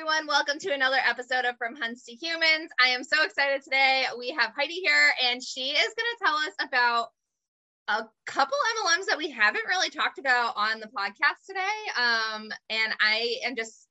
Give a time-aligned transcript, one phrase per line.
[0.00, 0.26] Everyone.
[0.26, 2.70] Welcome to another episode of From Huns to Humans.
[2.82, 4.04] I am so excited today.
[4.18, 7.08] We have Heidi here, and she is going to tell us about
[7.86, 11.60] a couple MLMs that we haven't really talked about on the podcast today.
[11.98, 13.88] Um, and I am just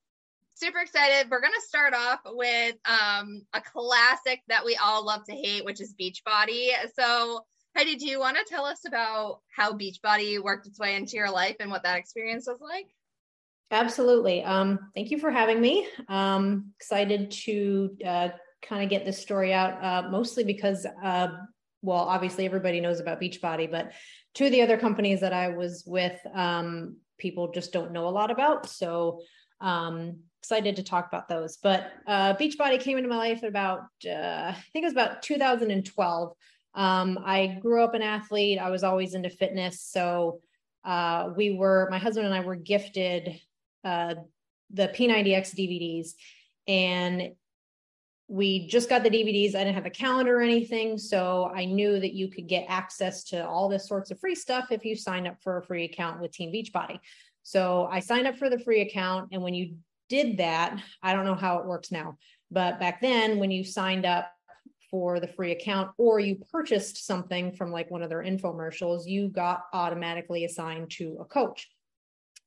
[0.54, 1.30] super excited.
[1.30, 5.64] We're going to start off with um, a classic that we all love to hate,
[5.64, 6.70] which is Beachbody.
[6.98, 7.44] So,
[7.76, 11.30] Heidi, do you want to tell us about how Beachbody worked its way into your
[11.30, 12.88] life and what that experience was like?
[13.70, 14.42] Absolutely.
[14.42, 15.86] Um, thank you for having me.
[16.08, 18.28] Um, excited to uh,
[18.62, 21.28] kind of get this story out, uh, mostly because, uh,
[21.82, 23.92] well, obviously everybody knows about Beachbody, but
[24.34, 28.10] two of the other companies that I was with, um, people just don't know a
[28.10, 28.68] lot about.
[28.68, 29.20] So
[29.60, 31.58] um, excited to talk about those.
[31.58, 36.32] But uh, Beachbody came into my life about, uh, I think it was about 2012.
[36.74, 38.58] Um, I grew up an athlete.
[38.58, 39.80] I was always into fitness.
[39.80, 40.40] So
[40.84, 43.40] uh, we were, my husband and I were gifted
[43.84, 44.14] uh,
[44.72, 46.10] the P90X DVDs,
[46.66, 47.32] and
[48.28, 49.56] we just got the DVDs.
[49.56, 53.24] I didn't have a calendar or anything, so I knew that you could get access
[53.24, 56.20] to all this sorts of free stuff if you signed up for a free account
[56.20, 57.00] with Team Beachbody.
[57.42, 59.76] So I signed up for the free account, and when you
[60.08, 62.18] did that, I don't know how it works now,
[62.50, 64.30] but back then when you signed up
[64.90, 69.28] for the free account or you purchased something from like one of their infomercials, you
[69.28, 71.68] got automatically assigned to a coach.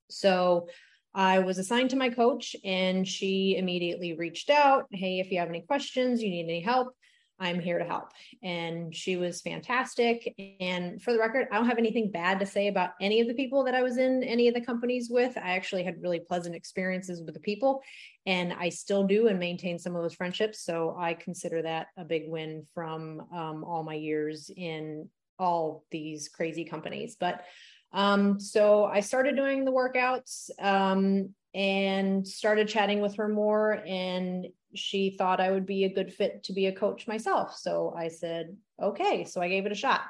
[0.10, 0.68] So
[1.16, 4.86] I was assigned to my coach and she immediately reached out.
[4.92, 6.96] Hey, if you have any questions, you need any help,
[7.40, 8.12] I'm here to help.
[8.42, 10.34] And she was fantastic.
[10.60, 13.34] And for the record, I don't have anything bad to say about any of the
[13.34, 15.38] people that I was in any of the companies with.
[15.38, 17.82] I actually had really pleasant experiences with the people,
[18.26, 20.64] and I still do and maintain some of those friendships.
[20.64, 25.10] So I consider that a big win from um, all my years in
[25.40, 27.18] all these crazy companies.
[27.20, 27.44] But
[27.94, 33.84] um, so I started doing the workouts um, and started chatting with her more.
[33.86, 37.56] And she thought I would be a good fit to be a coach myself.
[37.56, 39.26] So I said, okay.
[39.26, 40.02] So I gave it a shot.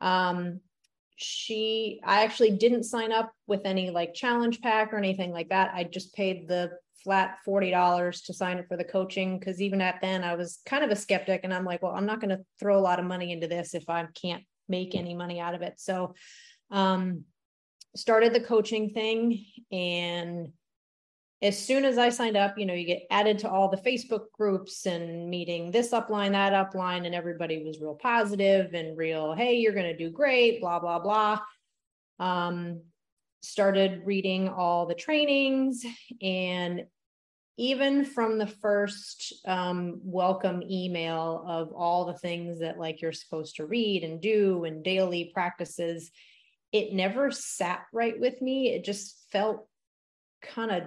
[0.00, 0.60] Um,
[1.16, 5.72] she, I actually didn't sign up with any like challenge pack or anything like that.
[5.74, 10.00] I just paid the flat $40 to sign up for the coaching because even at
[10.00, 12.44] then I was kind of a skeptic and I'm like, well, I'm not going to
[12.58, 15.62] throw a lot of money into this if I can't make any money out of
[15.62, 15.74] it.
[15.76, 16.14] So
[16.70, 17.24] um,
[17.96, 20.52] started the coaching thing and
[21.44, 24.32] as soon as I signed up, you know, you get added to all the Facebook
[24.32, 29.56] groups and meeting this upline, that upline, and everybody was real positive and real, hey,
[29.56, 31.38] you're going to do great, blah, blah, blah.
[32.18, 32.80] Um,
[33.42, 35.84] started reading all the trainings
[36.22, 36.84] and
[37.58, 43.56] even from the first um, welcome email of all the things that like you're supposed
[43.56, 46.10] to read and do and daily practices
[46.74, 48.74] it never sat right with me.
[48.74, 49.68] It just felt
[50.42, 50.82] kind of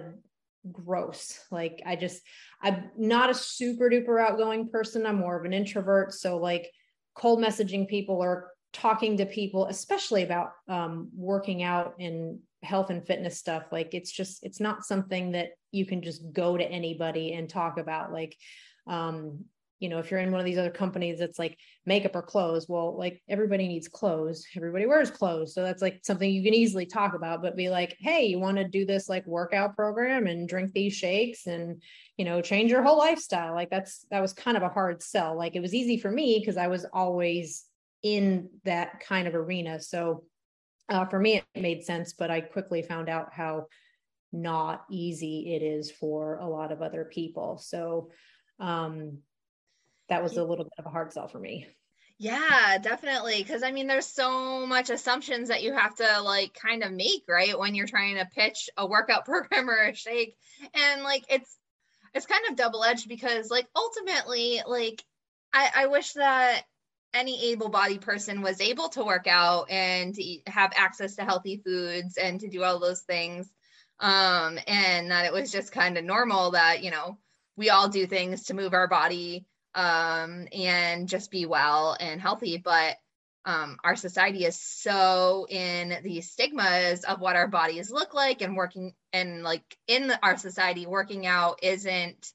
[0.70, 1.40] gross.
[1.50, 2.20] Like I just,
[2.62, 5.06] I'm not a super duper outgoing person.
[5.06, 6.12] I'm more of an introvert.
[6.12, 6.70] So like
[7.14, 13.06] cold messaging people or talking to people, especially about um, working out and health and
[13.06, 17.32] fitness stuff, like it's just, it's not something that you can just go to anybody
[17.32, 18.12] and talk about.
[18.12, 18.36] Like,
[18.86, 19.46] um,
[19.80, 22.66] you know if you're in one of these other companies that's like makeup or clothes
[22.68, 24.46] well like everybody needs clothes.
[24.56, 25.54] Everybody wears clothes.
[25.54, 28.56] So that's like something you can easily talk about but be like hey you want
[28.56, 31.82] to do this like workout program and drink these shakes and
[32.16, 33.54] you know change your whole lifestyle?
[33.54, 35.36] Like that's that was kind of a hard sell.
[35.36, 37.64] Like it was easy for me because i was always
[38.02, 39.80] in that kind of arena.
[39.80, 40.24] So
[40.88, 43.66] uh, for me it made sense but i quickly found out how
[44.32, 47.58] not easy it is for a lot of other people.
[47.58, 48.10] So
[48.60, 49.18] um
[50.08, 51.66] that was a little bit of a hard sell for me.
[52.20, 53.44] Yeah, definitely.
[53.44, 57.22] Cause I mean, there's so much assumptions that you have to like kind of make,
[57.28, 57.56] right?
[57.56, 60.36] When you're trying to pitch a workout program or a shake.
[60.74, 61.56] And like it's
[62.14, 65.04] it's kind of double-edged because like ultimately, like
[65.52, 66.62] I, I wish that
[67.14, 71.62] any able-bodied person was able to work out and to eat, have access to healthy
[71.64, 73.48] foods and to do all those things.
[74.00, 77.18] Um, and that it was just kind of normal that, you know,
[77.56, 82.58] we all do things to move our body um, and just be well and healthy.
[82.58, 82.96] But
[83.44, 88.56] um, our society is so in the stigmas of what our bodies look like and
[88.56, 92.32] working and like in the, our society working out isn't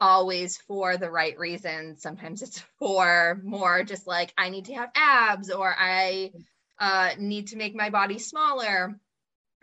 [0.00, 4.88] always for the right reasons sometimes it's for more just like i need to have
[4.94, 6.32] abs or i
[6.78, 8.98] uh, need to make my body smaller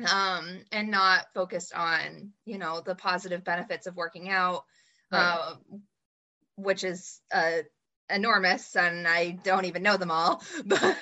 [0.07, 4.63] um, and not focused on you know the positive benefits of working out
[5.11, 5.19] right.
[5.39, 5.55] uh,
[6.57, 7.59] which is uh,
[8.09, 10.43] enormous and I don't even know them all.
[10.65, 10.97] But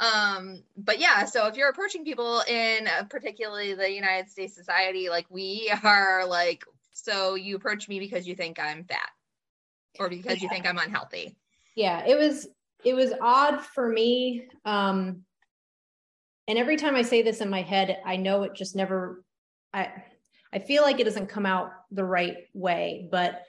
[0.00, 5.08] um but yeah, so if you're approaching people in uh, particularly the United States society
[5.08, 9.10] like we are like so you approach me because you think I'm fat
[9.98, 10.42] or because yeah.
[10.42, 11.36] you think I'm unhealthy.
[11.74, 12.48] Yeah, it was
[12.84, 15.22] it was odd for me um
[16.46, 19.24] and every time I say this in my head I know it just never
[19.72, 19.90] I
[20.52, 23.42] I feel like it doesn't come out the right way, but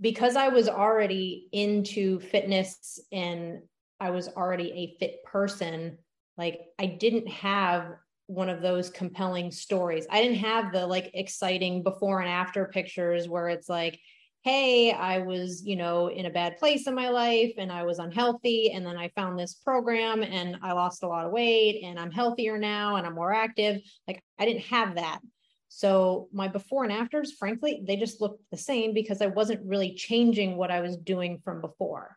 [0.00, 3.62] because I was already into fitness and
[4.00, 5.98] I was already a fit person,
[6.36, 7.94] like I didn't have
[8.26, 10.06] one of those compelling stories.
[10.10, 13.98] I didn't have the like exciting before and after pictures where it's like,
[14.44, 17.98] hey, I was, you know, in a bad place in my life and I was
[17.98, 18.70] unhealthy.
[18.70, 22.12] And then I found this program and I lost a lot of weight and I'm
[22.12, 23.80] healthier now and I'm more active.
[24.06, 25.20] Like I didn't have that.
[25.68, 29.94] So my before and afters, frankly, they just looked the same because I wasn't really
[29.94, 32.16] changing what I was doing from before.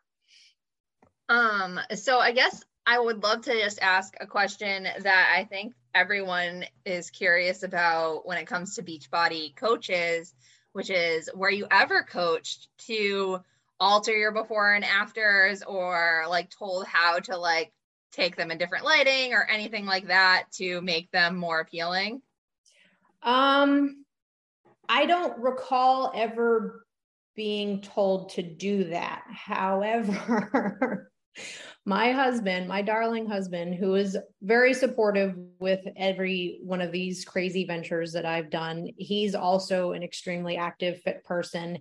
[1.29, 5.73] Um, so I guess I would love to just ask a question that I think
[5.93, 10.33] everyone is curious about when it comes to Beachbody coaches,
[10.73, 13.41] which is were you ever coached to
[13.79, 17.73] alter your before and afters or like told how to like
[18.11, 22.21] take them in different lighting or anything like that to make them more appealing?
[23.23, 24.05] Um,
[24.89, 26.85] I don't recall ever
[27.35, 29.23] being told to do that.
[29.31, 31.11] However,
[31.85, 37.65] my husband, my darling husband, who is very supportive with every one of these crazy
[37.65, 41.79] ventures that I've done, he's also an extremely active, fit person,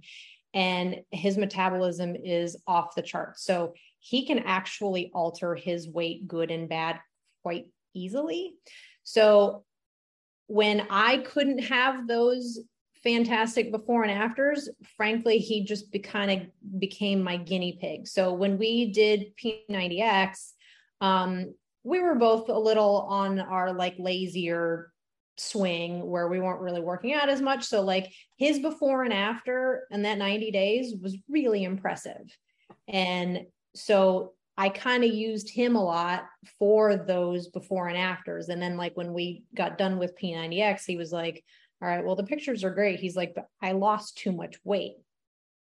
[0.54, 3.44] and his metabolism is off the charts.
[3.44, 7.00] So he can actually alter his weight, good and bad,
[7.42, 8.54] quite easily.
[9.02, 9.64] So
[10.50, 12.58] when I couldn't have those
[13.04, 18.08] fantastic before and afters, frankly, he just be, kind of became my guinea pig.
[18.08, 20.50] So when we did P90X,
[21.00, 21.54] um,
[21.84, 24.90] we were both a little on our like lazier
[25.36, 27.64] swing where we weren't really working out as much.
[27.64, 32.36] So like his before and after and that 90 days was really impressive.
[32.88, 36.26] And so I kind of used him a lot
[36.58, 38.50] for those before and afters.
[38.50, 41.42] And then, like, when we got done with P90X, he was like,
[41.80, 43.00] All right, well, the pictures are great.
[43.00, 44.96] He's like, But I lost too much weight.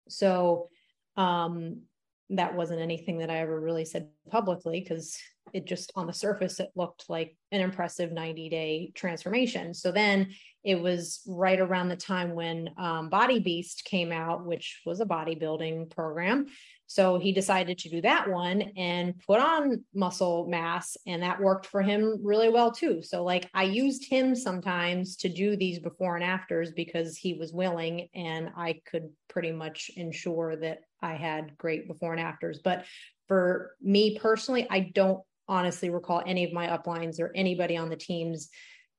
[0.08, 0.70] So,
[1.18, 1.82] um,
[2.30, 5.18] that wasn't anything that I ever really said publicly because
[5.52, 9.74] it just on the surface it looked like an impressive 90 day transformation.
[9.74, 10.30] So then
[10.64, 15.06] it was right around the time when um, Body Beast came out, which was a
[15.06, 16.46] bodybuilding program.
[16.88, 21.66] So he decided to do that one and put on muscle mass, and that worked
[21.66, 23.02] for him really well too.
[23.02, 27.52] So, like, I used him sometimes to do these before and afters because he was
[27.52, 32.60] willing, and I could pretty much ensure that I had great before and afters.
[32.62, 32.84] But
[33.26, 37.96] for me personally, I don't honestly recall any of my uplines or anybody on the
[37.96, 38.48] teams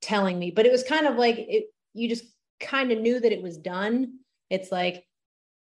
[0.02, 2.26] telling me, but it was kind of like it, you just
[2.60, 4.20] kind of knew that it was done.
[4.50, 5.06] It's like,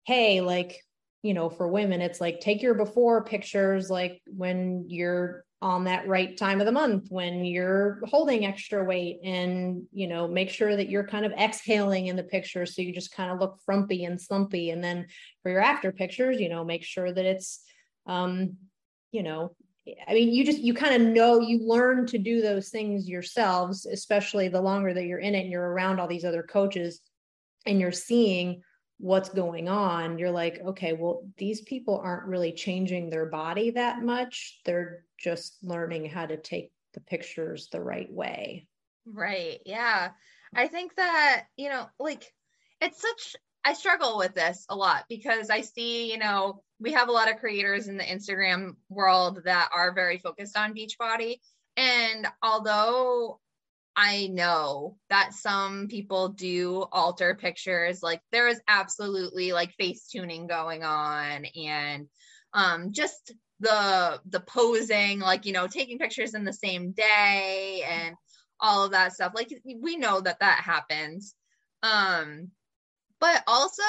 [0.05, 0.83] hey, like
[1.21, 6.07] you know, for women, it's like take your before pictures, like when you're on that
[6.07, 10.73] right time of the month, when you're holding extra weight, and, you know, make sure
[10.73, 12.65] that you're kind of exhaling in the picture.
[12.65, 14.69] So you just kind of look frumpy and slumpy.
[14.69, 15.07] And then
[15.43, 17.61] for your after pictures, you know, make sure that it's,
[18.05, 18.55] um,
[19.11, 19.53] you know,
[20.07, 23.85] I mean, you just, you kind of know, you learn to do those things yourselves,
[23.85, 27.01] especially the longer that you're in it and you're around all these other coaches
[27.65, 28.61] and you're seeing
[28.99, 34.03] what's going on, you're like, okay, well, these people aren't really changing their body that
[34.03, 34.59] much.
[34.65, 38.67] They're just learning how to take the pictures the right way.
[39.05, 39.59] Right.
[39.65, 40.09] Yeah.
[40.53, 42.31] I think that, you know, like
[42.81, 47.07] it's such, I struggle with this a lot because I see, you know, we have
[47.07, 51.37] a lot of creators in the Instagram world that are very focused on Beachbody.
[51.77, 53.39] And although
[53.96, 60.48] I know that some people do alter pictures, like there is absolutely like face tuning
[60.48, 62.08] going on and
[62.53, 68.15] um just the the posing, like you know, taking pictures in the same day and
[68.60, 69.34] all of that stuff.
[69.36, 71.36] Like we know that that happens.
[71.84, 72.51] Um
[73.19, 73.84] but also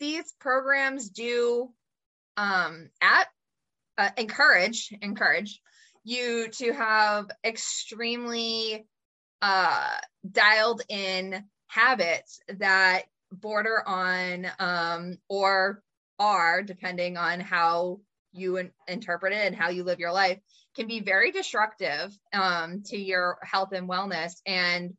[0.00, 1.70] these programs do
[2.36, 3.28] um, at
[3.96, 5.60] uh, encourage encourage
[6.02, 8.86] you to have extremely
[9.44, 9.90] uh,
[10.32, 15.82] dialed in habits that border on um, or
[16.18, 18.00] are depending on how
[18.32, 20.38] you in- interpret it and how you live your life
[20.74, 24.32] can be very destructive um, to your health and wellness.
[24.46, 24.94] And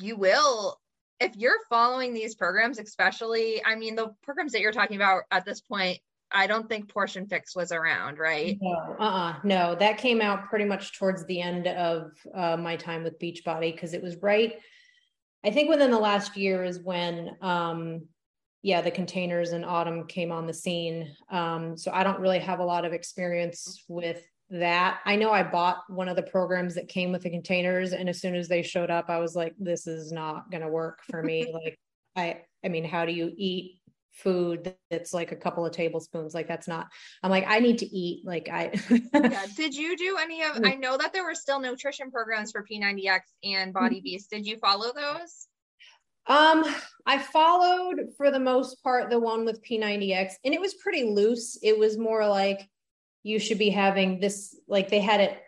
[0.00, 0.76] you will
[1.20, 5.44] if you're following these programs especially i mean the programs that you're talking about at
[5.44, 5.98] this point
[6.34, 8.58] I don't think Portion Fix was around, right?
[8.60, 13.04] No, uh-uh, no, that came out pretty much towards the end of uh, my time
[13.04, 14.54] with Beachbody because it was right.
[15.44, 18.06] I think within the last year is when, um,
[18.62, 21.14] yeah, the containers and Autumn came on the scene.
[21.30, 25.00] Um, so I don't really have a lot of experience with that.
[25.04, 28.20] I know I bought one of the programs that came with the containers, and as
[28.20, 31.22] soon as they showed up, I was like, "This is not going to work for
[31.22, 31.78] me." like,
[32.14, 33.80] I, I mean, how do you eat
[34.12, 36.88] food that's like a couple of tablespoons like that's not
[37.22, 38.70] i'm like i need to eat like i
[39.14, 42.64] yeah did you do any of i know that there were still nutrition programs for
[42.70, 44.04] p90x and body mm-hmm.
[44.04, 45.48] beast did you follow those
[46.26, 46.62] um
[47.06, 51.58] i followed for the most part the one with p90x and it was pretty loose
[51.62, 52.68] it was more like
[53.22, 55.38] you should be having this like they had it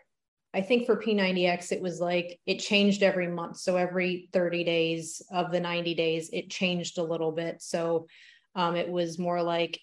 [0.55, 3.57] I think for P90X, it was like it changed every month.
[3.57, 7.61] So every 30 days of the 90 days, it changed a little bit.
[7.61, 8.07] So
[8.55, 9.79] um, it was more like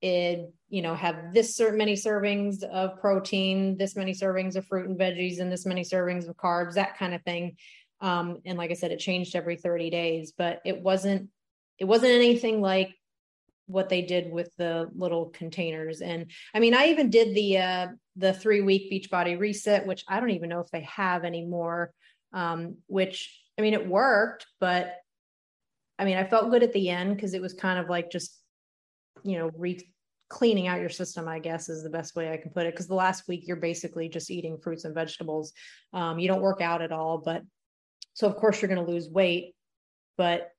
[0.00, 4.88] it, you know, have this certain many servings of protein, this many servings of fruit
[4.88, 7.56] and veggies, and this many servings of carbs, that kind of thing.
[8.00, 11.28] Um, and like I said, it changed every 30 days, but it wasn't
[11.78, 12.90] it wasn't anything like
[13.66, 16.00] what they did with the little containers.
[16.00, 20.18] And I mean, I even did the uh the three week Beachbody reset, which I
[20.18, 21.92] don't even know if they have anymore.
[22.32, 24.96] Um, which I mean, it worked, but
[26.02, 28.36] I mean, I felt good at the end because it was kind of like just,
[29.22, 29.80] you know, re
[30.28, 32.72] cleaning out your system, I guess is the best way I can put it.
[32.72, 35.52] Because the last week you're basically just eating fruits and vegetables.
[35.92, 37.42] Um, you don't work out at all, but
[38.14, 39.54] so of course you're going to lose weight,
[40.16, 40.50] but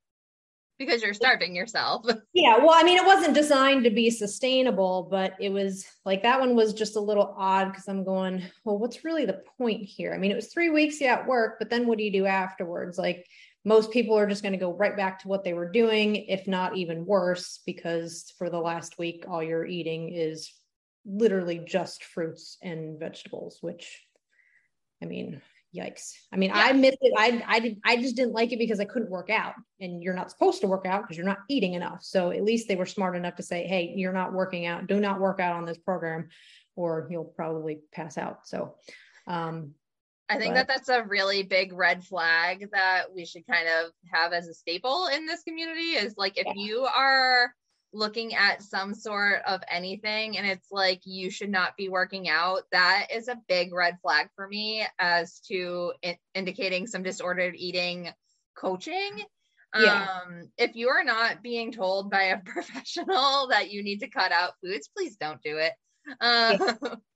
[0.78, 2.06] because you're starving yourself.
[2.32, 6.40] yeah, well, I mean, it wasn't designed to be sustainable, but it was like that
[6.40, 10.14] one was just a little odd because I'm going, well, what's really the point here?
[10.14, 12.26] I mean, it was three weeks yeah, at work, but then what do you do
[12.26, 12.96] afterwards?
[12.96, 13.26] Like
[13.64, 16.46] most people are just going to go right back to what they were doing, if
[16.46, 20.52] not even worse, because for the last week, all you're eating is
[21.06, 24.02] literally just fruits and vegetables, which
[25.02, 25.40] I mean,
[25.74, 26.12] yikes.
[26.32, 26.62] I mean, yeah.
[26.66, 27.12] I missed it.
[27.16, 30.14] I, I did, I just didn't like it because I couldn't work out and you're
[30.14, 32.02] not supposed to work out because you're not eating enough.
[32.02, 34.86] So at least they were smart enough to say, Hey, you're not working out.
[34.86, 36.28] Do not work out on this program
[36.76, 38.46] or you'll probably pass out.
[38.46, 38.76] So,
[39.26, 39.72] um,
[40.28, 43.92] I think but, that that's a really big red flag that we should kind of
[44.12, 46.52] have as a staple in this community is like if yeah.
[46.56, 47.52] you are
[47.92, 52.62] looking at some sort of anything and it's like you should not be working out
[52.72, 58.10] that is a big red flag for me as to in- indicating some disordered eating
[58.56, 59.22] coaching
[59.78, 60.08] yeah.
[60.26, 64.32] um if you are not being told by a professional that you need to cut
[64.32, 65.72] out foods please don't do it
[66.20, 66.94] uh, yeah.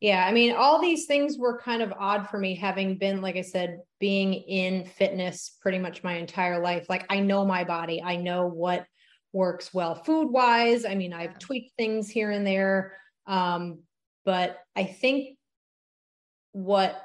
[0.00, 3.36] Yeah, I mean, all these things were kind of odd for me, having been, like
[3.36, 6.86] I said, being in fitness pretty much my entire life.
[6.88, 8.86] Like, I know my body, I know what
[9.32, 10.86] works well food wise.
[10.86, 12.96] I mean, I've tweaked things here and there.
[13.26, 13.80] Um,
[14.24, 15.36] but I think
[16.52, 17.00] what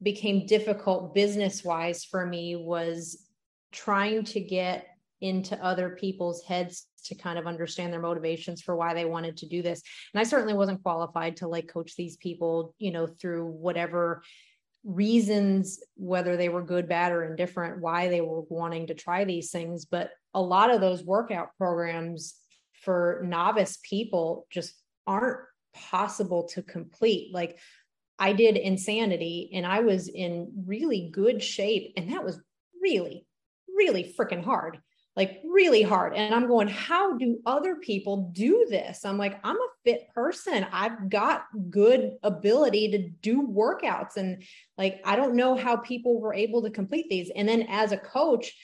[0.00, 3.26] became difficult business wise for me was
[3.72, 4.86] trying to get
[5.22, 9.48] into other people's heads to kind of understand their motivations for why they wanted to
[9.48, 9.82] do this.
[10.12, 14.22] And I certainly wasn't qualified to like coach these people, you know, through whatever
[14.84, 19.50] reasons, whether they were good, bad, or indifferent, why they were wanting to try these
[19.50, 19.84] things.
[19.84, 22.34] But a lot of those workout programs
[22.82, 24.74] for novice people just
[25.06, 25.40] aren't
[25.72, 27.32] possible to complete.
[27.32, 27.58] Like
[28.18, 32.40] I did Insanity and I was in really good shape, and that was
[32.80, 33.24] really,
[33.68, 34.78] really freaking hard
[35.16, 36.14] like really hard.
[36.14, 39.04] And I'm going, how do other people do this?
[39.04, 40.66] I'm like, I'm a fit person.
[40.72, 44.16] I've got good ability to do workouts.
[44.16, 44.42] And
[44.78, 47.30] like, I don't know how people were able to complete these.
[47.36, 48.54] And then as a coach,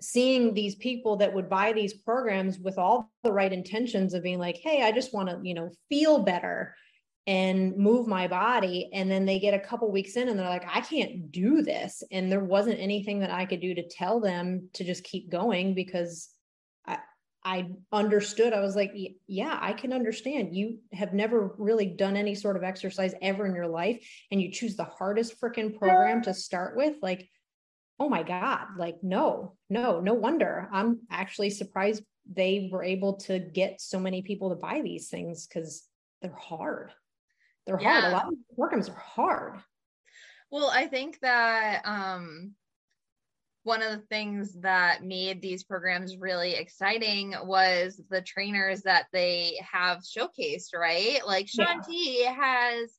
[0.00, 4.38] seeing these people that would buy these programs with all the right intentions of being
[4.38, 6.74] like hey i just want to you know feel better
[7.26, 10.66] and move my body and then they get a couple weeks in and they're like
[10.72, 14.68] i can't do this and there wasn't anything that i could do to tell them
[14.72, 16.30] to just keep going because
[16.86, 16.98] i
[17.44, 18.52] i understood.
[18.52, 18.92] I was like
[19.26, 20.56] yeah i can understand.
[20.56, 24.50] You have never really done any sort of exercise ever in your life and you
[24.50, 27.28] choose the hardest freaking program to start with like
[27.98, 30.68] oh my god like no no no wonder.
[30.72, 35.46] I'm actually surprised they were able to get so many people to buy these things
[35.46, 35.84] because
[36.22, 36.92] they're hard
[37.66, 38.00] they're yeah.
[38.00, 38.12] hard.
[38.12, 39.54] A lot of programs are hard.
[40.50, 42.54] Well, I think that um,
[43.62, 49.60] one of the things that made these programs really exciting was the trainers that they
[49.70, 51.20] have showcased, right?
[51.26, 52.34] Like Shaun T yeah.
[52.34, 52.90] has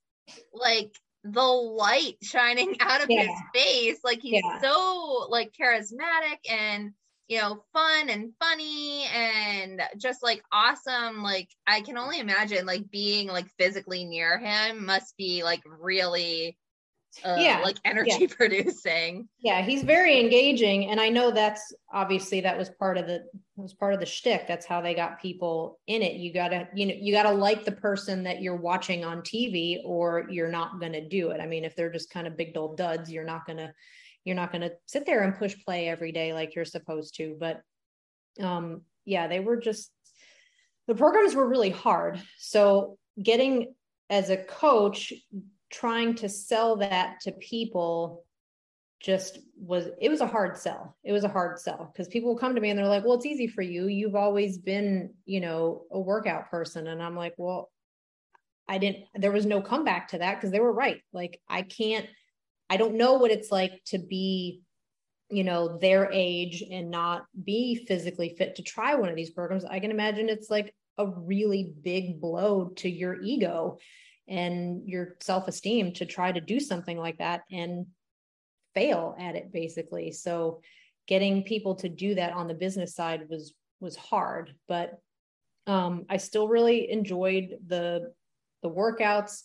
[0.53, 3.23] like the light shining out of yeah.
[3.23, 3.99] his face.
[4.03, 4.61] Like he's yeah.
[4.61, 6.93] so like charismatic and
[7.31, 11.23] you know, fun and funny and just like awesome.
[11.23, 16.57] Like I can only imagine like being like physically near him must be like really
[17.25, 18.27] uh, yeah like energy yeah.
[18.37, 23.21] producing yeah he's very engaging and i know that's obviously that was part of the
[23.57, 24.47] was part of the shtick.
[24.47, 27.71] that's how they got people in it you gotta you know you gotta like the
[27.73, 31.75] person that you're watching on tv or you're not gonna do it i mean if
[31.75, 33.73] they're just kind of big old duds you're not gonna
[34.25, 37.35] you're not going to sit there and push play every day like you're supposed to
[37.39, 37.61] but
[38.41, 39.91] um yeah they were just
[40.87, 42.21] the programs were really hard.
[42.37, 43.73] So getting
[44.09, 45.13] as a coach
[45.71, 48.25] trying to sell that to people
[48.99, 50.97] just was it was a hard sell.
[51.03, 53.13] It was a hard sell because people will come to me and they're like well
[53.13, 53.87] it's easy for you.
[53.87, 56.87] You've always been you know a workout person.
[56.87, 57.71] And i'm like well
[58.67, 61.01] i didn't there was no comeback to that because they were right.
[61.13, 62.05] Like i can't
[62.71, 64.61] I don't know what it's like to be,
[65.29, 69.65] you know, their age and not be physically fit to try one of these programs.
[69.65, 73.77] I can imagine it's like a really big blow to your ego
[74.29, 77.87] and your self esteem to try to do something like that and
[78.73, 80.13] fail at it basically.
[80.13, 80.61] So
[81.09, 84.97] getting people to do that on the business side was was hard, but
[85.67, 88.13] um, I still really enjoyed the
[88.63, 89.41] the workouts.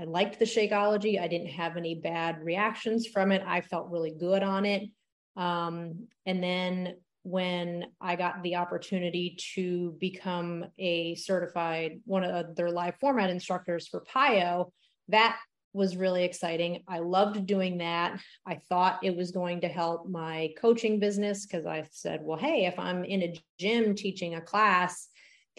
[0.00, 1.20] I liked the Shakeology.
[1.20, 3.42] I didn't have any bad reactions from it.
[3.46, 4.88] I felt really good on it.
[5.36, 12.70] Um, and then when I got the opportunity to become a certified one of their
[12.70, 14.70] live format instructors for PiYo,
[15.08, 15.38] that
[15.74, 16.82] was really exciting.
[16.88, 18.18] I loved doing that.
[18.46, 22.64] I thought it was going to help my coaching business because I said, well, hey,
[22.64, 25.09] if I'm in a gym teaching a class,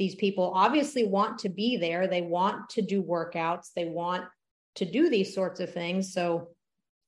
[0.01, 2.07] these people obviously want to be there.
[2.07, 3.67] They want to do workouts.
[3.75, 4.25] They want
[4.73, 6.11] to do these sorts of things.
[6.11, 6.47] So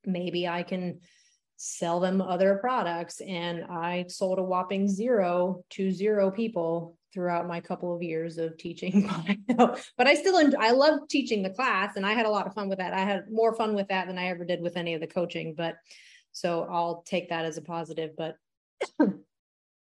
[0.05, 0.99] maybe I can
[1.57, 3.19] sell them other products.
[3.19, 8.59] And I sold a whopping zero to zero people throughout my couple of years of
[8.59, 9.09] teaching.
[9.57, 12.69] but I still, I love teaching the class and I had a lot of fun
[12.69, 12.93] with that.
[12.93, 15.55] I had more fun with that than I ever did with any of the coaching.
[15.57, 15.77] But
[16.31, 18.11] so I'll take that as a positive.
[18.15, 18.35] But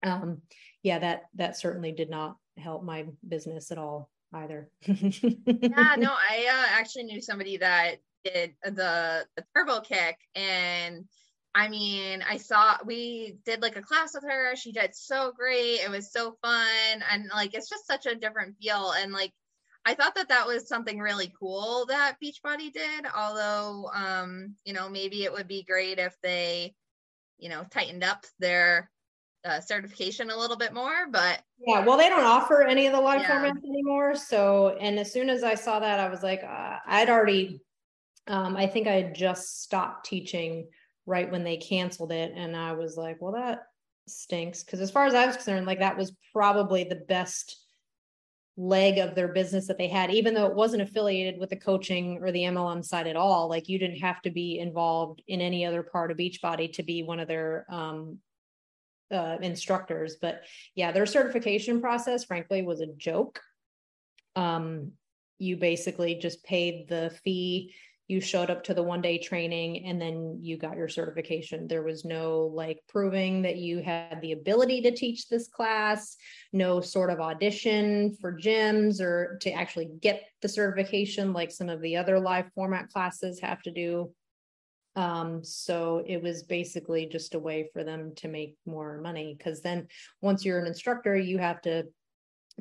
[0.02, 0.40] um,
[0.82, 4.68] yeah, that that certainly did not help my business at all either.
[4.86, 11.04] yeah, no, I uh, actually knew somebody that did the, the turbo kick and
[11.54, 14.56] I mean, I saw we did like a class with her.
[14.56, 15.80] She did so great.
[15.84, 17.04] It was so fun.
[17.10, 18.92] And like, it's just such a different feel.
[18.92, 19.32] And like,
[19.84, 23.04] I thought that that was something really cool that Beachbody did.
[23.14, 26.74] Although, um, you know, maybe it would be great if they,
[27.38, 28.90] you know, tightened up their
[29.44, 33.00] uh, certification a little bit more, but yeah, well, they don't offer any of the
[33.00, 33.42] live yeah.
[33.42, 34.14] formats anymore.
[34.14, 37.60] So, and as soon as I saw that, I was like, uh, I'd already,
[38.26, 40.68] um, I think I had just stopped teaching
[41.06, 43.62] right when they canceled it, and I was like, well, that
[44.08, 47.58] stinks because as far as I was concerned, like that was probably the best
[48.56, 52.18] leg of their business that they had, even though it wasn't affiliated with the coaching
[52.22, 53.48] or the MLM side at all.
[53.48, 57.02] Like you didn't have to be involved in any other part of Beachbody to be
[57.02, 58.18] one of their um,
[59.12, 60.16] uh, instructors.
[60.20, 60.42] But
[60.74, 63.40] yeah, their certification process, frankly, was a joke.
[64.34, 64.92] Um,
[65.38, 67.74] you basically just paid the fee
[68.08, 71.82] you showed up to the one day training and then you got your certification there
[71.82, 76.16] was no like proving that you had the ability to teach this class
[76.52, 81.80] no sort of audition for gyms or to actually get the certification like some of
[81.80, 84.12] the other live format classes have to do
[84.94, 89.62] um, so it was basically just a way for them to make more money because
[89.62, 89.88] then
[90.20, 91.84] once you're an instructor, you have to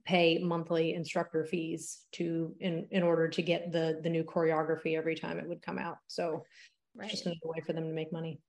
[0.06, 5.16] pay monthly instructor fees to in in order to get the the new choreography every
[5.16, 5.98] time it would come out.
[6.08, 6.46] So
[6.96, 7.10] right.
[7.10, 8.40] just another way for them to make money.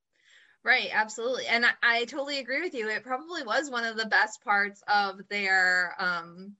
[0.63, 1.45] Right, absolutely.
[1.47, 2.87] And I, I, totally agree with you.
[2.87, 6.53] It probably was one of the best parts of their um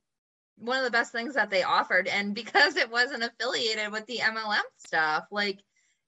[0.57, 2.07] one of the best things that they offered.
[2.07, 5.59] And because it wasn't affiliated with the MLM stuff, like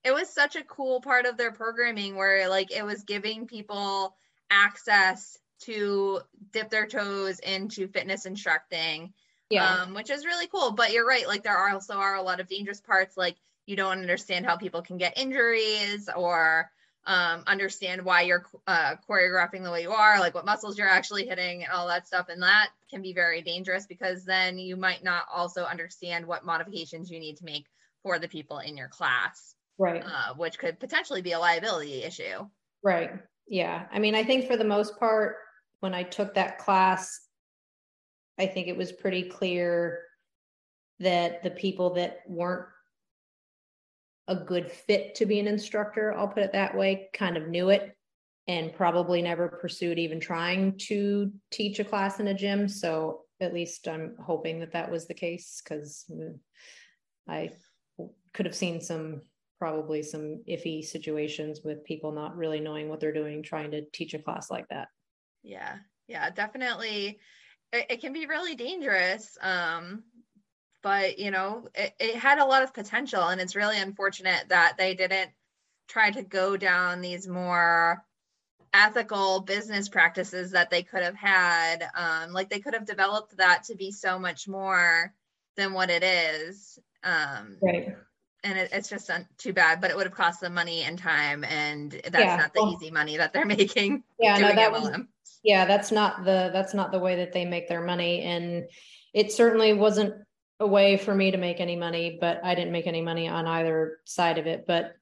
[0.06, 4.14] it was such a cool part of their programming where like it was giving people
[4.50, 6.20] access to
[6.52, 9.12] dip their toes into fitness instructing.
[9.50, 9.82] Yeah.
[9.82, 10.72] Um, which is really cool.
[10.72, 13.74] But you're right, like there are also are a lot of dangerous parts, like you
[13.74, 16.70] don't understand how people can get injuries or
[17.04, 21.26] um, understand why you're uh, choreographing the way you are, like what muscles you're actually
[21.26, 22.28] hitting and all that stuff.
[22.28, 27.10] And that can be very dangerous because then you might not also understand what modifications
[27.10, 27.66] you need to make
[28.02, 29.55] for the people in your class.
[29.78, 30.02] Right.
[30.04, 32.46] Uh, which could potentially be a liability issue.
[32.82, 33.10] Right.
[33.48, 33.86] Yeah.
[33.92, 35.36] I mean, I think for the most part,
[35.80, 37.20] when I took that class,
[38.38, 40.02] I think it was pretty clear
[41.00, 42.66] that the people that weren't
[44.28, 47.68] a good fit to be an instructor, I'll put it that way, kind of knew
[47.70, 47.96] it
[48.48, 52.68] and probably never pursued even trying to teach a class in a gym.
[52.68, 56.38] So at least I'm hoping that that was the case because mm,
[57.28, 57.50] I
[58.32, 59.22] could have seen some
[59.58, 64.14] probably some iffy situations with people not really knowing what they're doing trying to teach
[64.14, 64.88] a class like that.
[65.42, 65.76] Yeah.
[66.08, 67.18] Yeah, definitely.
[67.72, 69.36] It, it can be really dangerous.
[69.40, 70.04] Um,
[70.86, 74.74] but you know it, it had a lot of potential and it's really unfortunate that
[74.78, 75.30] they didn't
[75.88, 78.04] try to go down these more
[78.72, 83.64] ethical business practices that they could have had um, like they could have developed that
[83.64, 85.12] to be so much more
[85.56, 87.96] than what it is um, right
[88.44, 91.44] and it, it's just too bad but it would have cost them money and time
[91.44, 92.36] and that's yeah.
[92.36, 95.06] not the well, easy money that they're making yeah no that
[95.42, 98.64] yeah that's not the that's not the way that they make their money and
[99.14, 100.14] it certainly wasn't
[100.60, 103.46] a way for me to make any money, but I didn't make any money on
[103.46, 104.64] either side of it.
[104.66, 104.94] But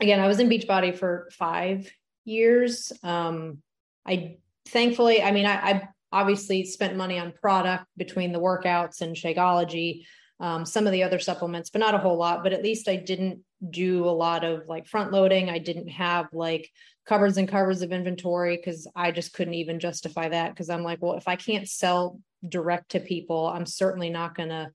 [0.00, 1.90] again, I was in Beachbody for five
[2.24, 2.92] years.
[3.02, 3.58] Um,
[4.06, 9.16] I thankfully, I mean, I, I, obviously spent money on product between the workouts and
[9.16, 10.04] Shakeology,
[10.40, 12.42] um, some of the other supplements, but not a whole lot.
[12.42, 15.48] But at least I didn't do a lot of like front loading.
[15.48, 16.70] I didn't have like
[17.06, 21.02] covers and covers of inventory because I just couldn't even justify that because I'm like,
[21.02, 24.70] well, if I can't sell direct to people, I'm certainly not going to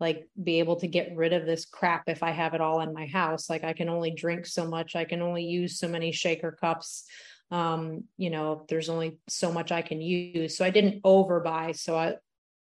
[0.00, 2.92] like be able to get rid of this crap if I have it all in
[2.92, 3.48] my house.
[3.48, 7.04] Like I can only drink so much, I can only use so many shaker cups.
[7.52, 10.56] Um, you know, there's only so much I can use.
[10.56, 11.76] So I didn't overbuy.
[11.76, 12.14] So I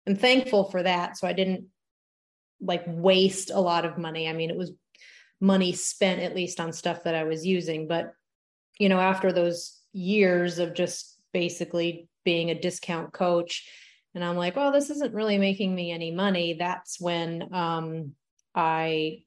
[0.06, 1.18] am thankful for that.
[1.18, 1.66] So I didn't
[2.60, 4.28] like waste a lot of money.
[4.28, 4.72] I mean, it was
[5.40, 7.88] money spent at least on stuff that I was using.
[7.88, 8.12] But,
[8.78, 13.68] you know, after those years of just basically being a discount coach
[14.14, 16.54] and I'm like, well, this isn't really making me any money.
[16.54, 18.12] That's when um,
[18.54, 19.22] I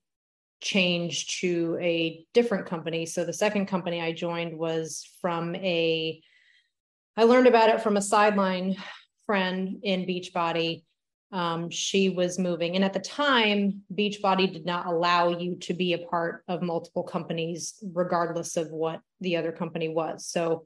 [0.61, 3.05] changed to a different company.
[3.05, 6.21] So the second company I joined was from a,
[7.15, 8.75] I learned about it from a sideline
[9.25, 10.83] friend in Beachbody.
[11.33, 12.75] Um, she was moving.
[12.75, 17.01] And at the time, Beachbody did not allow you to be a part of multiple
[17.01, 20.27] companies, regardless of what the other company was.
[20.27, 20.65] So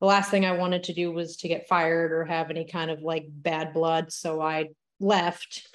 [0.00, 2.90] the last thing I wanted to do was to get fired or have any kind
[2.90, 4.12] of like bad blood.
[4.12, 4.68] So I
[5.00, 5.66] left.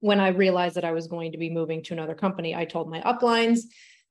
[0.00, 2.90] When I realized that I was going to be moving to another company, I told
[2.90, 3.60] my uplines.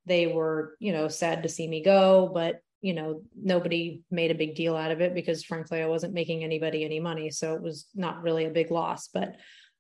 [0.06, 4.36] They were, you know, sad to see me go, but you know, nobody made a
[4.36, 7.32] big deal out of it because frankly, I wasn't making anybody any money.
[7.32, 9.10] So it was not really a big loss.
[9.14, 9.36] But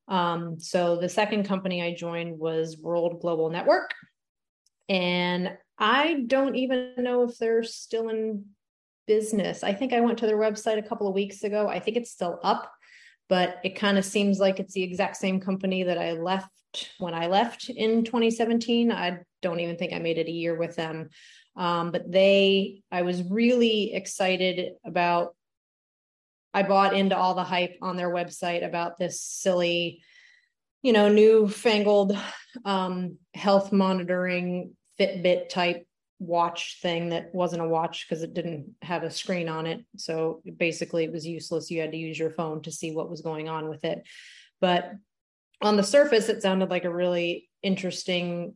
[0.08, 3.94] um, so the second company I joined was World Global Network.
[4.90, 8.46] And I don't even know if they're still in
[9.06, 9.64] business.
[9.64, 11.68] I think I went to their website a couple of weeks ago.
[11.68, 12.72] I think it's still up,
[13.30, 16.50] but it kind of seems like it's the exact same company that I left
[17.00, 18.92] when I left in 2017.
[18.92, 21.10] I don't even think I made it a year with them.
[21.58, 25.36] Um, but they, I was really excited about.
[26.54, 30.02] I bought into all the hype on their website about this silly,
[30.82, 32.18] you know, newfangled
[32.66, 35.86] um, health monitoring Fitbit type
[36.20, 39.86] watch thing that wasn't a watch because it didn't have a screen on it.
[39.98, 41.70] So basically, it was useless.
[41.70, 44.04] You had to use your phone to see what was going on with it.
[44.60, 44.94] But
[45.62, 48.56] on the surface, it sounded like a really interesting,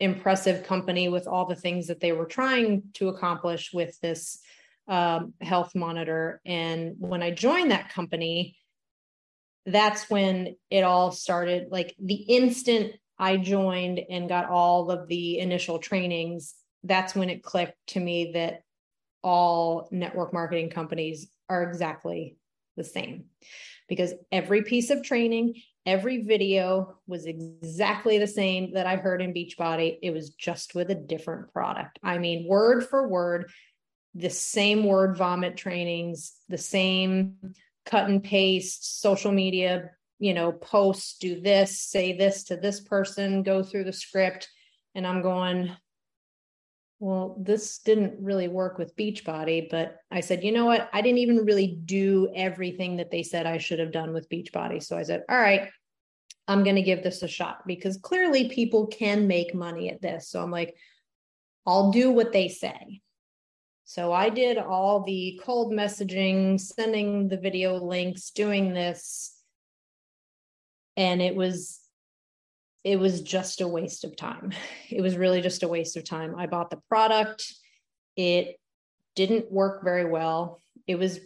[0.00, 4.38] impressive company with all the things that they were trying to accomplish with this
[4.86, 6.40] um, health monitor.
[6.46, 8.56] And when I joined that company,
[9.66, 11.68] that's when it all started.
[11.70, 17.42] Like the instant I joined and got all of the initial trainings, that's when it
[17.42, 18.62] clicked to me that
[19.22, 22.36] all network marketing companies are exactly
[22.76, 23.24] the same
[23.88, 25.54] because every piece of training,
[25.88, 29.98] every video was exactly the same that I heard in Beachbody.
[30.02, 31.98] It was just with a different product.
[32.02, 33.50] I mean, word for word,
[34.14, 37.54] the same word vomit trainings, the same
[37.86, 43.42] cut and paste social media, you know, posts, do this, say this to this person,
[43.42, 44.46] go through the script.
[44.94, 45.74] And I'm going,
[47.00, 50.90] well, this didn't really work with Beachbody, but I said, you know what?
[50.92, 54.82] I didn't even really do everything that they said I should have done with Beachbody.
[54.82, 55.70] So I said, all right,
[56.48, 60.30] I'm going to give this a shot because clearly people can make money at this.
[60.30, 60.74] So I'm like,
[61.66, 63.02] I'll do what they say.
[63.84, 69.34] So I did all the cold messaging, sending the video links, doing this.
[70.96, 71.80] And it was
[72.84, 74.52] it was just a waste of time.
[74.90, 76.34] It was really just a waste of time.
[76.36, 77.44] I bought the product.
[78.16, 78.58] It
[79.14, 80.62] didn't work very well.
[80.86, 81.20] It was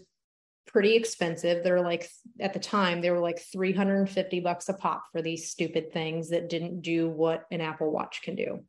[0.66, 1.62] pretty expensive.
[1.62, 2.09] They're like
[2.40, 6.48] at the time they were like 350 bucks a pop for these stupid things that
[6.48, 8.64] didn't do what an Apple Watch can do.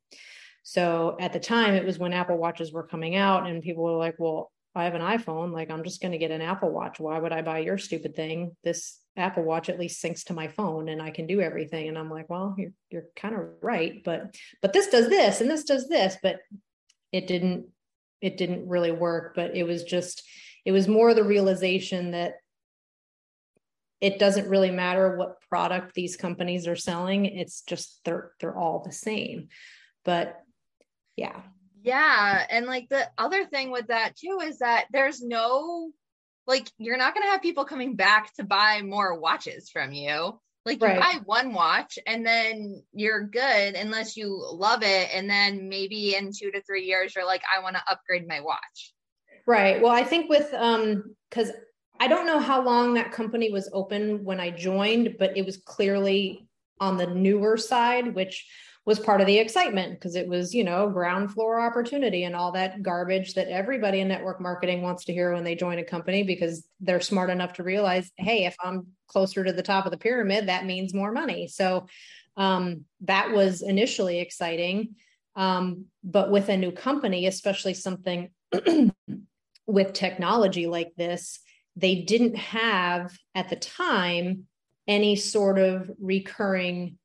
[0.63, 3.97] So at the time it was when Apple Watches were coming out and people were
[3.97, 6.99] like, "Well, I have an iPhone, like I'm just going to get an Apple Watch.
[6.99, 8.55] Why would I buy your stupid thing?
[8.63, 11.87] This Apple Watch at least syncs to my phone and I can do everything.
[11.87, 15.49] And I'm like, well, you're you're kind of right, but but this does this and
[15.49, 16.39] this does this, but
[17.11, 17.67] it didn't
[18.21, 19.35] it didn't really work.
[19.35, 20.23] But it was just
[20.65, 22.35] it was more the realization that
[24.01, 27.25] it doesn't really matter what product these companies are selling.
[27.25, 29.47] It's just they're they're all the same.
[30.03, 30.37] But
[31.15, 31.41] yeah.
[31.83, 32.45] Yeah.
[32.49, 35.91] And like the other thing with that too is that there's no
[36.47, 40.39] like you're not going to have people coming back to buy more watches from you.
[40.65, 40.99] Like you right.
[40.99, 45.09] buy one watch and then you're good unless you love it.
[45.13, 48.39] And then maybe in two to three years, you're like, I want to upgrade my
[48.39, 48.92] watch.
[49.45, 49.81] Right.
[49.81, 51.51] Well, I think with, um, cause
[51.99, 55.57] I don't know how long that company was open when I joined, but it was
[55.57, 56.47] clearly
[56.79, 58.45] on the newer side, which
[58.85, 62.51] was part of the excitement because it was, you know, ground floor opportunity and all
[62.51, 66.23] that garbage that everybody in network marketing wants to hear when they join a company
[66.23, 69.97] because they're smart enough to realize, hey, if I'm closer to the top of the
[69.97, 71.47] pyramid, that means more money.
[71.47, 71.87] So
[72.35, 74.95] um, that was initially exciting.
[75.35, 78.29] Um, but with a new company, especially something
[79.65, 81.39] with technology like this,
[81.75, 84.45] they didn't have at the time
[84.87, 86.97] any sort of recurring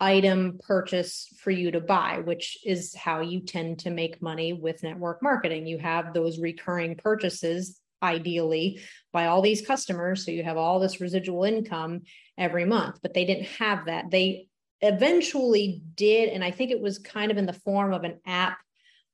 [0.00, 4.82] item purchase for you to buy, which is how you tend to make money with
[4.82, 5.66] network marketing.
[5.66, 8.80] You have those recurring purchases, ideally,
[9.12, 10.24] by all these customers.
[10.24, 12.02] So you have all this residual income
[12.36, 14.10] every month, but they didn't have that.
[14.10, 14.48] They
[14.80, 16.28] eventually did.
[16.28, 18.58] And I think it was kind of in the form of an app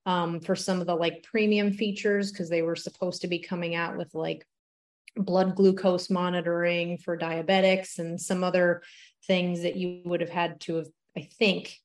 [0.06, 3.74] um, for some of the like premium features because they were supposed to be coming
[3.74, 4.46] out with like
[5.16, 8.82] blood glucose monitoring for diabetics and some other
[9.26, 10.86] things that you would have had to have,
[11.16, 11.76] I think,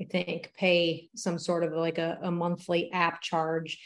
[0.00, 3.78] I think, pay some sort of like a, a monthly app charge.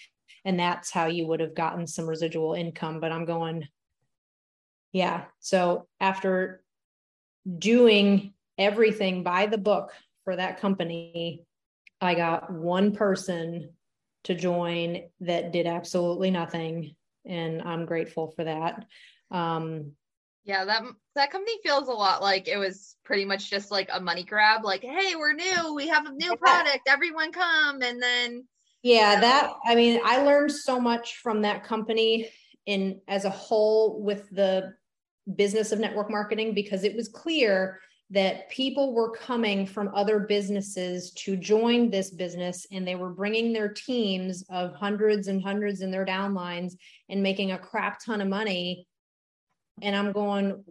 [0.45, 3.01] And that's how you would have gotten some residual income.
[3.01, 3.67] But I'm going,
[4.93, 5.25] yeah.
[5.39, 6.63] So after
[7.59, 9.93] doing everything by the book
[10.25, 11.45] for that company,
[12.01, 13.71] I got one person
[14.25, 16.95] to join that did absolutely nothing.
[17.27, 18.87] And I'm grateful for that.
[19.31, 19.93] Um,
[20.45, 20.83] yeah, that
[21.15, 24.65] that company feels a lot like it was pretty much just like a money grab.
[24.65, 28.47] Like, hey, we're new, we have a new product, everyone come, and then
[28.83, 29.21] yeah, you know.
[29.21, 32.31] that I mean, I learned so much from that company
[32.67, 34.75] in as a whole with the
[35.37, 41.13] business of network marketing because it was clear that people were coming from other businesses
[41.13, 45.93] to join this business and they were bringing their teams of hundreds and hundreds in
[45.93, 46.73] their downlines
[47.09, 48.87] and making a crap ton of money.
[49.81, 50.65] And i'm going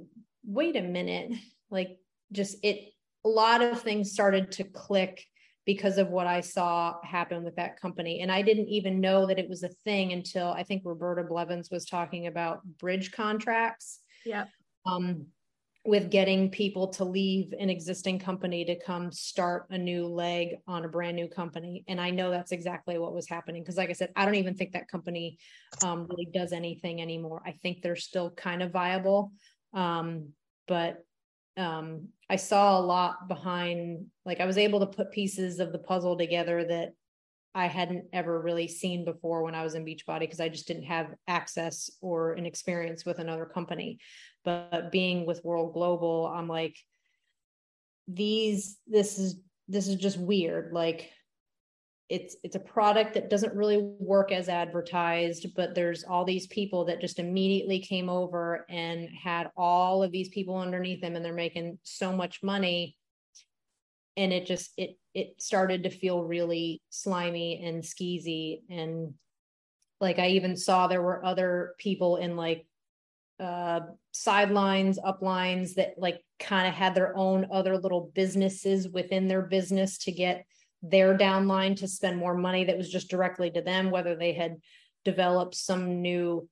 [0.45, 1.31] wait a minute.
[1.71, 1.97] Like
[2.31, 5.25] just it a lot of things started to click
[5.65, 8.19] because of what i saw happen with that company.
[8.21, 11.69] And i didn't even know that it was a thing until i think roberta blevins
[11.71, 13.99] was talking about bridge contracts.
[14.25, 14.45] Yeah
[14.85, 15.27] um
[15.85, 20.83] with getting people to leave an existing company to come start a new leg on
[20.83, 21.83] a brand new company.
[21.87, 24.55] And i know that's exactly what was happening because like i said i don't even
[24.55, 25.37] think that company
[25.83, 27.41] um, really does anything anymore.
[27.45, 29.31] I think they're still kind of viable
[29.73, 30.29] um,
[30.67, 30.97] but
[31.57, 35.79] um, i saw a lot behind like i was able to put pieces of the
[35.79, 36.89] puzzle together that
[37.55, 40.83] I hadn't ever really seen before when I was in Beachbody because I just didn't
[40.83, 43.99] have access or an experience with another company.
[44.45, 46.77] But being with World Global, I'm like,
[48.07, 50.73] these, this is, this is just weird.
[50.73, 51.09] Like,
[52.09, 56.83] it's it's a product that doesn't really work as advertised but there's all these people
[56.85, 61.33] that just immediately came over and had all of these people underneath them and they're
[61.33, 62.97] making so much money
[64.17, 68.61] and it just it it started to feel really slimy and skeezy.
[68.69, 69.13] And
[69.99, 72.65] like I even saw there were other people in like
[73.39, 79.41] uh sidelines, uplines that like kind of had their own other little businesses within their
[79.41, 80.45] business to get
[80.81, 84.57] their downline to spend more money that was just directly to them, whether they had
[85.05, 86.47] developed some new,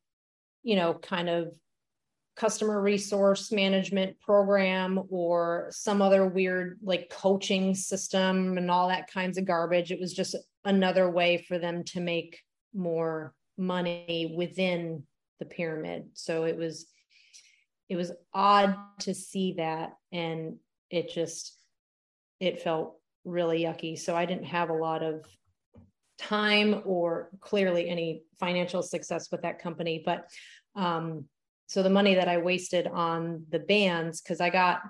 [0.64, 1.54] you know, kind of
[2.38, 9.38] customer resource management program or some other weird like coaching system and all that kinds
[9.38, 9.92] of garbage.
[9.92, 12.40] It was just another way for them to make
[12.76, 15.04] more money within
[15.40, 16.10] the pyramid.
[16.14, 16.88] So it was
[17.90, 20.58] it was odd to see that and
[20.92, 21.58] it just
[22.40, 23.98] it felt really yucky.
[23.98, 25.26] So I didn't have a lot of
[26.20, 30.04] time or clearly any financial success with that company.
[30.06, 30.30] But
[30.76, 31.26] um,
[31.68, 34.82] so the money that I wasted on the bands, because I got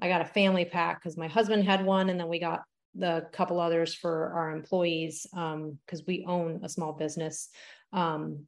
[0.00, 2.62] I got a family pack because my husband had one, and then we got
[2.94, 7.48] the couple others for our employees because um, we own a small business.
[7.92, 8.46] Um,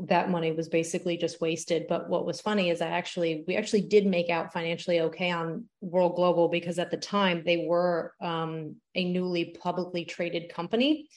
[0.00, 1.86] that money was basically just wasted.
[1.88, 5.66] But what was funny is I actually we actually did make out financially okay on
[5.80, 11.08] World Global because at the time they were um, a newly publicly traded company.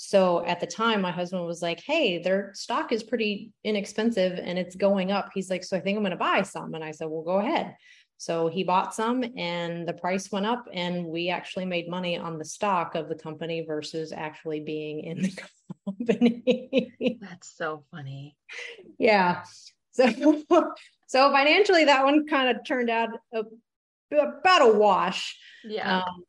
[0.00, 4.56] So at the time, my husband was like, Hey, their stock is pretty inexpensive and
[4.56, 5.30] it's going up.
[5.34, 6.74] He's like, So I think I'm going to buy some.
[6.74, 7.74] And I said, Well, go ahead.
[8.16, 12.38] So he bought some and the price went up, and we actually made money on
[12.38, 15.42] the stock of the company versus actually being in the
[15.84, 17.18] company.
[17.20, 18.36] That's so funny.
[18.98, 19.42] Yeah.
[19.90, 20.44] So,
[21.08, 23.42] so financially, that one kind of turned out a,
[24.12, 25.36] about a wash.
[25.64, 25.98] Yeah.
[25.98, 26.24] Um,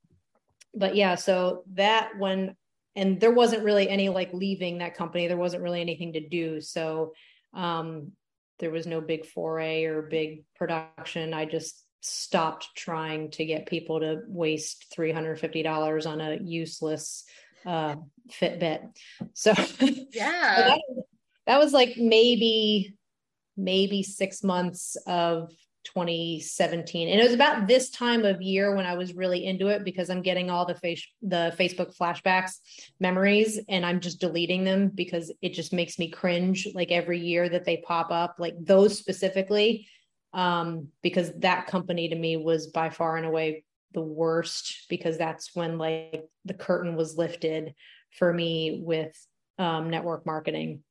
[0.74, 2.56] but yeah, so that when,
[2.96, 6.62] and there wasn't really any like leaving that company, there wasn't really anything to do.
[6.62, 7.14] So,
[7.54, 8.12] um,
[8.60, 11.34] there was no big foray or big production.
[11.34, 17.26] I just stopped trying to get people to waste $350 on a useless
[17.66, 17.96] uh,
[18.30, 18.82] Fitbit.
[19.34, 19.52] So
[20.14, 20.82] yeah, so that,
[21.48, 22.96] that was like maybe
[23.58, 25.52] maybe six months of
[25.86, 29.84] 2017 and it was about this time of year when i was really into it
[29.84, 32.58] because i'm getting all the face the facebook flashbacks
[33.00, 37.48] memories and i'm just deleting them because it just makes me cringe like every year
[37.48, 39.88] that they pop up like those specifically
[40.34, 43.64] um because that company to me was by far and away
[43.94, 47.74] the worst because that's when like the curtain was lifted
[48.12, 49.16] for me with
[49.58, 50.84] um, network marketing.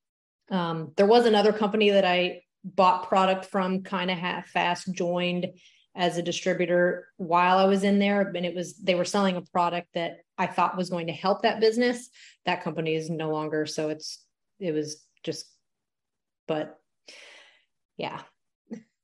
[0.51, 2.43] Um, there was another company that I
[2.75, 5.47] bought product from, kind of half fast joined
[5.95, 9.43] as a distributor while I was in there, and it was they were selling a
[9.43, 12.09] product that I thought was going to help that business.
[12.47, 14.25] That company is no longer, so it's
[14.61, 15.47] it was just,
[16.47, 16.79] but
[17.97, 18.21] yeah.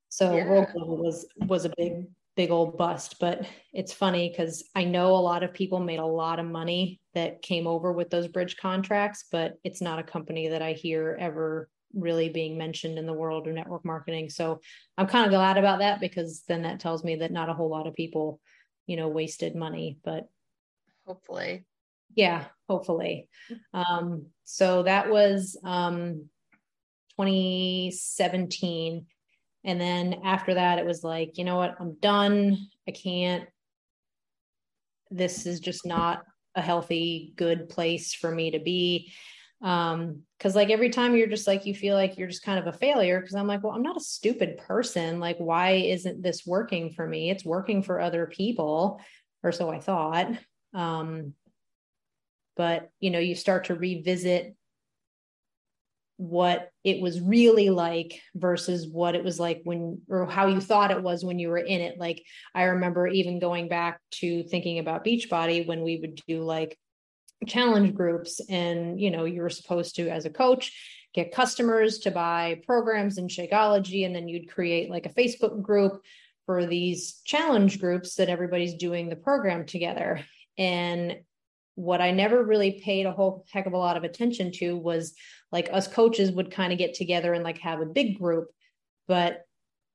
[0.09, 0.49] So yeah.
[0.49, 3.17] World Global was was a big big old bust.
[3.21, 7.01] But it's funny because I know a lot of people made a lot of money
[7.15, 11.17] that came over with those bridge contracts, but it's not a company that I hear
[11.21, 14.31] ever really being mentioned in the world of network marketing.
[14.31, 14.61] So
[14.99, 17.71] I'm kind of glad about that because then that tells me that not a whole
[17.71, 18.41] lot of people,
[18.87, 20.29] you know, wasted money, but
[21.07, 21.65] hopefully.
[22.15, 23.29] Yeah, hopefully.
[23.73, 26.29] Um, so that was um
[27.19, 29.07] 2017
[29.65, 31.75] and then after that, it was like, you know what?
[31.81, 32.69] I'm done.
[32.87, 33.49] I can't.
[35.11, 36.23] This is just not
[36.55, 39.13] a healthy, good place for me to be.
[39.65, 42.67] Um, because like every time you're just like, you feel like you're just kind of
[42.67, 43.21] a failure.
[43.23, 45.19] Cause I'm like, well, I'm not a stupid person.
[45.19, 47.31] Like, why isn't this working for me?
[47.31, 49.01] It's working for other people,
[49.43, 50.33] or so I thought.
[50.75, 51.33] Um,
[52.57, 54.55] but you know, you start to revisit
[56.17, 60.93] what it was really like versus what it was like when or how you thought
[60.93, 62.23] it was when you were in it like
[62.55, 66.79] i remember even going back to thinking about beachbody when we would do like
[67.47, 70.73] challenge groups and you know you were supposed to as a coach
[71.15, 76.03] get customers to buy programs in shakeology and then you'd create like a facebook group
[76.47, 80.21] for these challenge groups that everybody's doing the program together
[80.57, 81.17] and
[81.77, 85.15] what I never really paid a whole heck of a lot of attention to was
[85.51, 88.49] like us coaches would kind of get together and like have a big group,
[89.09, 89.43] but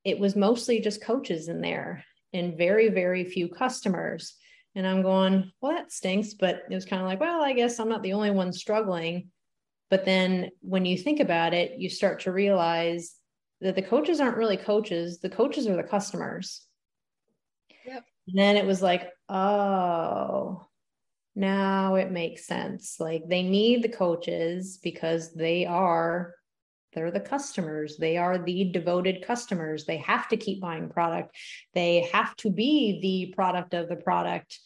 [0.04, 4.36] it was mostly just coaches in there and very, very few customers.
[4.76, 6.34] And I'm going, well, that stinks.
[6.34, 9.30] But it was kind of like, well, I guess I'm not the only one struggling.
[9.90, 13.16] But then when you think about it, you start to realize
[13.62, 16.66] that the coaches aren't really coaches, the coaches are the customers.
[17.86, 18.06] Yep.
[18.28, 20.66] And then it was like, oh,
[21.36, 22.98] now it makes sense.
[23.00, 26.36] Like they need the coaches because they are
[26.94, 27.98] they're the customers.
[27.98, 29.86] They are the devoted customers.
[29.86, 31.36] They have to keep buying product.
[31.74, 34.60] They have to be the product of the product,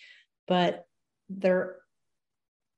[0.47, 0.85] but
[1.29, 1.77] they're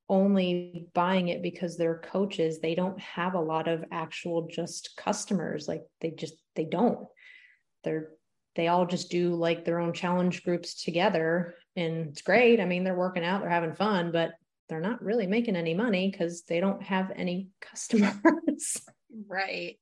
[0.07, 5.67] only buying it because they're coaches they don't have a lot of actual just customers
[5.67, 7.07] like they just they don't
[7.83, 8.09] they're
[8.55, 12.83] they all just do like their own challenge groups together and it's great i mean
[12.83, 14.33] they're working out they're having fun but
[14.69, 18.79] they're not really making any money because they don't have any customers
[19.27, 19.77] right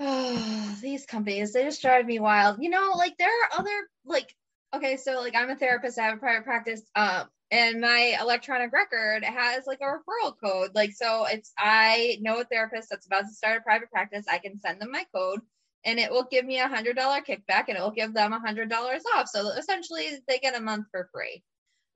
[0.00, 4.34] oh these companies they just drive me wild you know like there are other like
[4.74, 8.72] okay so like i'm a therapist i have a private practice um and my electronic
[8.72, 10.70] record has like a referral code.
[10.74, 14.24] Like, so it's, I know a therapist that's about to start a private practice.
[14.26, 15.40] I can send them my code
[15.84, 18.40] and it will give me a hundred dollar kickback and it will give them a
[18.40, 19.28] hundred dollars off.
[19.28, 21.42] So essentially they get a month for free.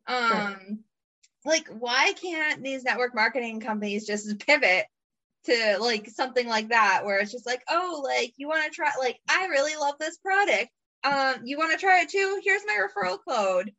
[0.07, 0.57] Um, sure.
[1.47, 4.84] like why can't these network marketing companies just pivot
[5.47, 8.90] to like something like that where it's just like, oh, like you want to try,
[8.99, 10.68] like, I really love this product.
[11.05, 12.40] Um, you want to try it too?
[12.44, 13.72] Here's my referral code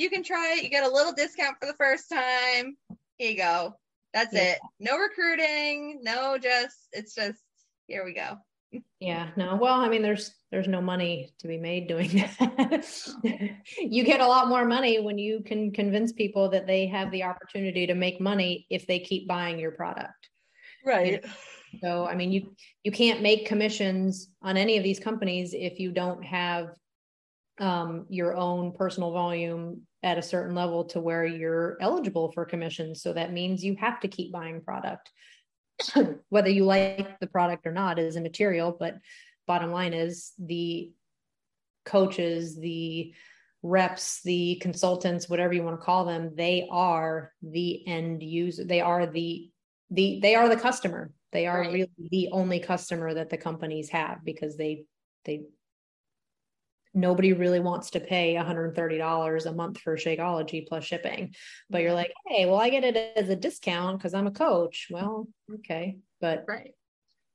[0.00, 0.64] you can try it.
[0.64, 2.76] You get a little discount for the first time.
[3.18, 3.74] Here you go.
[4.14, 4.52] That's yeah.
[4.52, 4.58] it.
[4.80, 7.38] No recruiting, no just it's just
[7.86, 8.38] here we go.
[8.98, 9.56] Yeah, no.
[9.56, 12.86] Well, I mean there's there's no money to be made doing that.
[13.78, 17.24] you get a lot more money when you can convince people that they have the
[17.24, 20.19] opportunity to make money if they keep buying your product.
[20.84, 21.24] Right.
[21.80, 25.92] So, I mean, you you can't make commissions on any of these companies if you
[25.92, 26.70] don't have
[27.60, 33.02] um, your own personal volume at a certain level to where you're eligible for commissions.
[33.02, 35.10] So that means you have to keep buying product.
[36.28, 38.96] Whether you like the product or not is immaterial, but
[39.46, 40.90] bottom line is the
[41.84, 43.12] coaches, the
[43.62, 48.64] reps, the consultants, whatever you want to call them, they are the end user.
[48.64, 49.50] They are the
[49.90, 51.10] the they are the customer.
[51.32, 51.72] They are right.
[51.72, 54.84] really the only customer that the companies have because they
[55.24, 55.42] they
[56.92, 61.34] nobody really wants to pay $130 a month for Shakeology plus shipping.
[61.68, 64.88] But you're like, hey, well, I get it as a discount because I'm a coach.
[64.90, 65.98] Well, okay.
[66.20, 66.72] But right.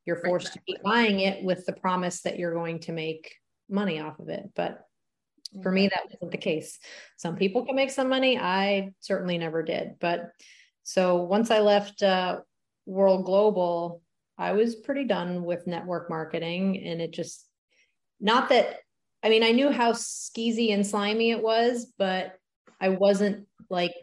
[0.05, 0.53] you're forced right.
[0.53, 3.33] to keep buying it with the promise that you're going to make
[3.69, 4.43] money off of it.
[4.55, 4.81] But
[5.63, 6.79] for me, that wasn't the case.
[7.17, 8.37] Some people can make some money.
[8.37, 9.95] I certainly never did.
[10.01, 10.31] But
[10.85, 12.39] so once I left uh,
[12.85, 14.01] World Global,
[14.37, 16.81] I was pretty done with network marketing.
[16.85, 17.45] And it just,
[18.21, 18.77] not that
[19.25, 22.35] I mean, I knew how skeezy and slimy it was, but
[22.79, 23.95] I wasn't like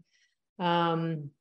[0.59, 1.31] Um,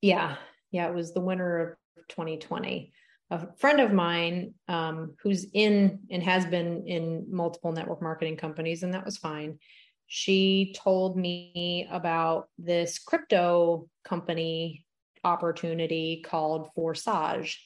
[0.00, 0.36] yeah,
[0.70, 2.92] yeah, it was the winter of 2020.
[3.30, 8.82] A friend of mine um, who's in and has been in multiple network marketing companies,
[8.82, 9.58] and that was fine.
[10.06, 14.83] She told me about this crypto company
[15.24, 17.58] opportunity called Forsage.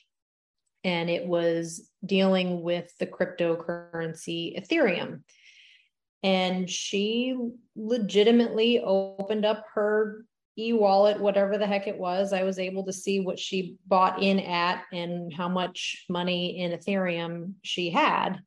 [0.84, 5.22] And it was dealing with the cryptocurrency Ethereum
[6.22, 7.36] and she
[7.76, 10.24] legitimately opened up her
[10.58, 14.40] e-wallet whatever the heck it was i was able to see what she bought in
[14.40, 18.40] at and how much money in ethereum she had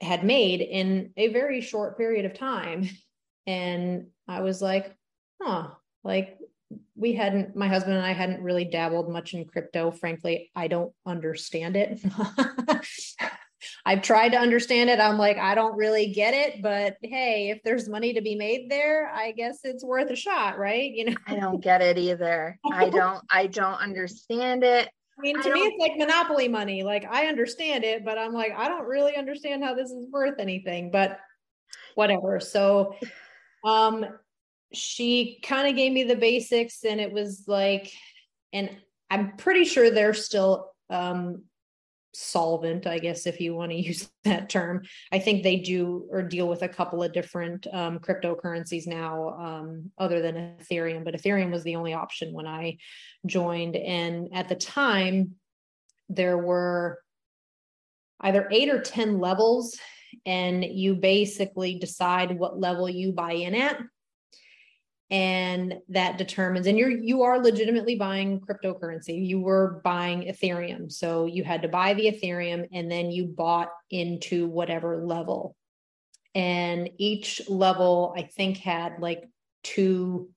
[0.00, 2.88] had made in a very short period of time
[3.46, 4.94] and i was like
[5.42, 5.68] huh
[6.04, 6.38] like
[6.94, 10.92] we hadn't my husband and i hadn't really dabbled much in crypto frankly i don't
[11.06, 12.00] understand it
[13.84, 15.00] I've tried to understand it.
[15.00, 18.70] I'm like, I don't really get it, but hey, if there's money to be made
[18.70, 20.90] there, I guess it's worth a shot, right?
[20.90, 22.58] You know, I don't get it either.
[22.72, 24.88] I don't, I don't understand it.
[25.18, 26.82] I mean, to I me, it's like monopoly money.
[26.82, 30.38] Like I understand it, but I'm like, I don't really understand how this is worth
[30.38, 31.18] anything, but
[31.94, 32.40] whatever.
[32.40, 32.94] So,
[33.64, 34.06] um,
[34.72, 37.92] she kind of gave me the basics and it was like,
[38.52, 38.70] and
[39.10, 41.42] I'm pretty sure they're still um
[42.12, 44.82] solvent, I guess, if you want to use that term.
[45.12, 49.90] I think they do or deal with a couple of different um, cryptocurrencies now, um,
[49.98, 52.78] other than Ethereum, but Ethereum was the only option when I
[53.26, 53.76] joined.
[53.76, 55.36] And at the time,
[56.08, 56.98] there were
[58.20, 59.78] either eight or 10 levels,
[60.26, 63.80] and you basically decide what level you buy in at
[65.10, 69.26] and that determines and you're you are legitimately buying cryptocurrency.
[69.26, 70.90] You were buying ethereum.
[70.90, 75.56] So you had to buy the ethereum and then you bought into whatever level.
[76.34, 79.28] And each level i think had like
[79.64, 80.30] two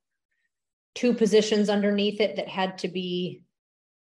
[0.95, 3.41] two positions underneath it that had to be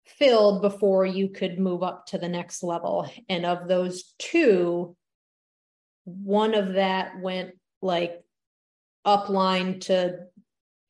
[0.06, 3.10] filled before you could move up to the next level.
[3.30, 4.96] And of those two,
[6.04, 7.52] one of that went
[7.82, 8.22] like
[9.06, 10.18] upline to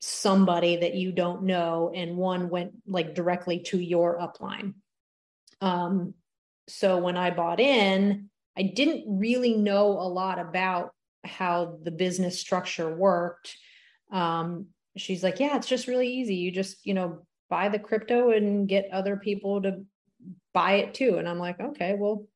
[0.04, 4.74] somebody that you don't know, and one went like directly to your upline.
[5.60, 6.14] Um,
[6.66, 8.28] so when I bought in,
[8.58, 10.90] I didn't really know a lot about
[11.22, 13.56] how the business structure worked.
[14.10, 16.34] Um, she's like, Yeah, it's just really easy.
[16.34, 19.84] You just, you know, buy the crypto and get other people to
[20.52, 21.18] buy it too.
[21.18, 22.26] And I'm like, Okay, well,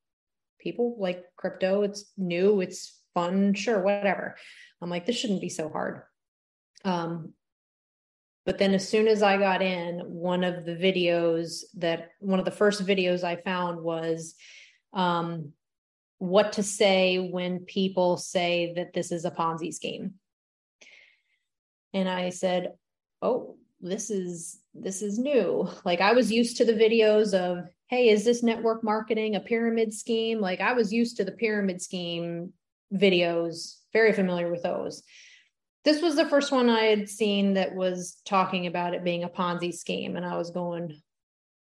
[0.57, 1.81] people like crypto.
[1.81, 4.37] It's new, it's fun, sure, whatever.
[4.81, 6.03] I'm like, This shouldn't be so hard.
[6.85, 7.33] Um,
[8.47, 12.45] but then as soon as I got in, one of the videos that one of
[12.45, 14.35] the first videos I found was
[14.93, 15.51] um,
[16.19, 20.13] what to say when people say that this is a Ponzi scheme.
[21.93, 22.71] And I said,
[23.21, 25.69] "Oh, this is this is new.
[25.83, 29.93] Like I was used to the videos of, hey, is this network marketing a pyramid
[29.93, 30.39] scheme?
[30.39, 32.53] Like I was used to the pyramid scheme
[32.93, 35.03] videos, very familiar with those
[35.87, 39.29] this was the first one I had seen that was talking about it being a
[39.29, 40.17] Ponzi scheme.
[40.17, 41.01] And I was going,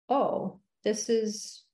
[0.08, 1.64] oh, this is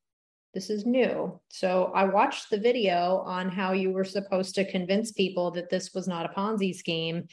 [0.53, 1.39] this is new.
[1.51, 5.95] So I watched the video on how you were supposed to convince people that this
[5.95, 7.29] was not a Ponzi scheme.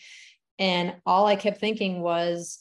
[0.60, 2.60] And all I kept thinking was,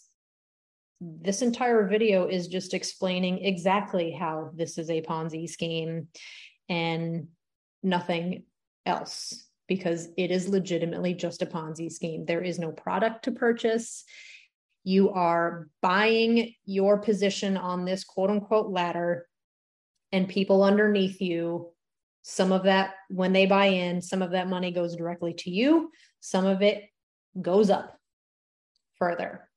[1.03, 6.09] this entire video is just explaining exactly how this is a Ponzi scheme
[6.71, 7.29] and
[7.83, 8.45] nothing
[8.87, 12.25] else because it is legitimately just a Ponzi scheme.
[12.25, 14.05] There is no product to purchase.
[14.83, 19.29] You are buying your position on this quote unquote ladder,
[20.11, 21.71] and people underneath you,
[22.23, 25.91] some of that, when they buy in, some of that money goes directly to you,
[26.21, 26.85] some of it
[27.41, 27.99] goes up
[28.99, 29.49] further.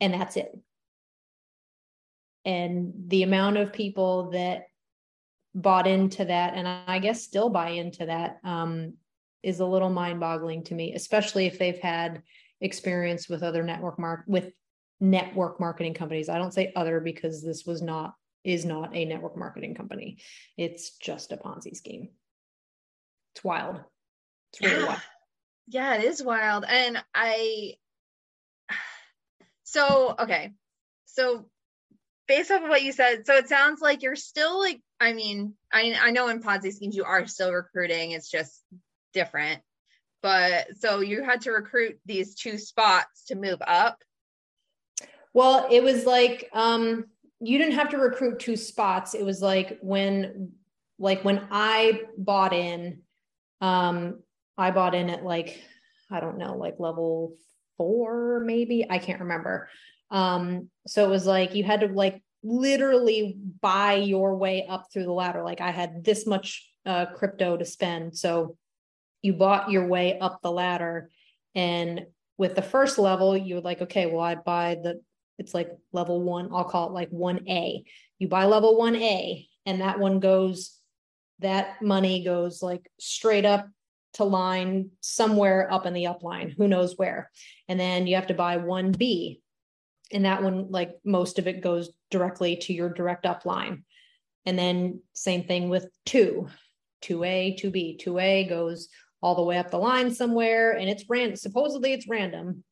[0.00, 0.56] And that's it.
[2.44, 4.64] And the amount of people that
[5.54, 8.94] bought into that and I guess still buy into that um,
[9.42, 12.22] is a little mind boggling to me, especially if they've had
[12.60, 14.52] experience with other network mark with
[15.00, 16.28] network marketing companies.
[16.28, 20.18] I don't say other because this was not is not a network marketing company.
[20.56, 22.08] It's just a Ponzi scheme.
[23.34, 23.80] It's wild.
[24.52, 24.86] It's really yeah.
[24.86, 25.00] wild.
[25.68, 26.64] Yeah, it is wild.
[26.66, 27.74] And I
[29.64, 30.52] so okay.
[31.06, 31.48] So
[32.26, 35.54] based off of what you said, so it sounds like you're still like I mean,
[35.72, 38.12] I I know in Ponzi schemes you are still recruiting.
[38.12, 38.62] It's just
[39.12, 39.60] different.
[40.22, 44.02] But so you had to recruit these two spots to move up.
[45.32, 47.06] Well, it was like um
[47.40, 49.14] you didn't have to recruit two spots.
[49.14, 50.52] It was like when
[50.98, 53.02] like when I bought in
[53.60, 54.20] um
[54.56, 55.62] I bought in at like
[56.10, 57.36] I don't know, like level
[57.76, 58.84] 4 maybe.
[58.90, 59.68] I can't remember.
[60.10, 65.04] Um so it was like you had to like literally buy your way up through
[65.04, 65.42] the ladder.
[65.42, 68.16] Like I had this much uh, crypto to spend.
[68.16, 68.56] So
[69.22, 71.10] you bought your way up the ladder.
[71.54, 75.00] And with the first level, you're like, okay, well, I buy the,
[75.38, 77.82] it's like level one, I'll call it like 1A.
[78.18, 80.76] You buy level 1A, and that one goes,
[81.40, 83.68] that money goes like straight up
[84.14, 87.30] to line somewhere up in the upline, who knows where.
[87.68, 89.40] And then you have to buy 1B,
[90.12, 93.82] and that one like most of it goes directly to your direct upline
[94.46, 96.48] and then same thing with 2
[97.04, 98.88] 2a 2b 2a goes
[99.22, 102.64] all the way up the line somewhere and it's random supposedly it's random.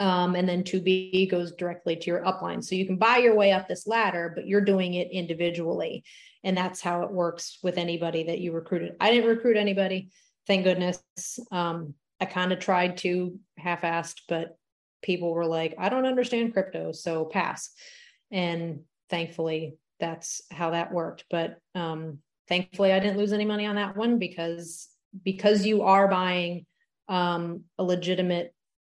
[0.00, 3.52] Um, and then 2b goes directly to your upline so you can buy your way
[3.52, 6.02] up this ladder but you're doing it individually.
[6.42, 8.96] And that's how it works with anybody that you recruited.
[9.00, 10.10] I didn't recruit anybody
[10.46, 11.02] thank goodness.
[11.50, 14.56] Um, i kind of tried to half-assed but
[15.04, 17.70] people were like, I don't understand crypto, so pass.
[18.32, 18.80] And
[19.10, 21.24] thankfully, that's how that worked.
[21.30, 24.88] But um, thankfully, I didn't lose any money on that one because
[25.22, 26.66] because you are buying
[27.08, 28.52] um, a legitimate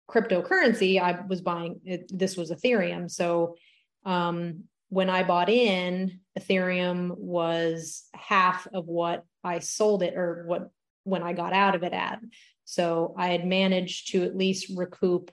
[0.09, 1.01] cryptocurrency.
[1.01, 3.57] I was buying it, this was Ethereum, so
[4.05, 10.71] um, when I bought in, Ethereum was half of what I sold it or what
[11.03, 12.21] when I got out of it at.
[12.65, 15.31] So I had managed to at least recoup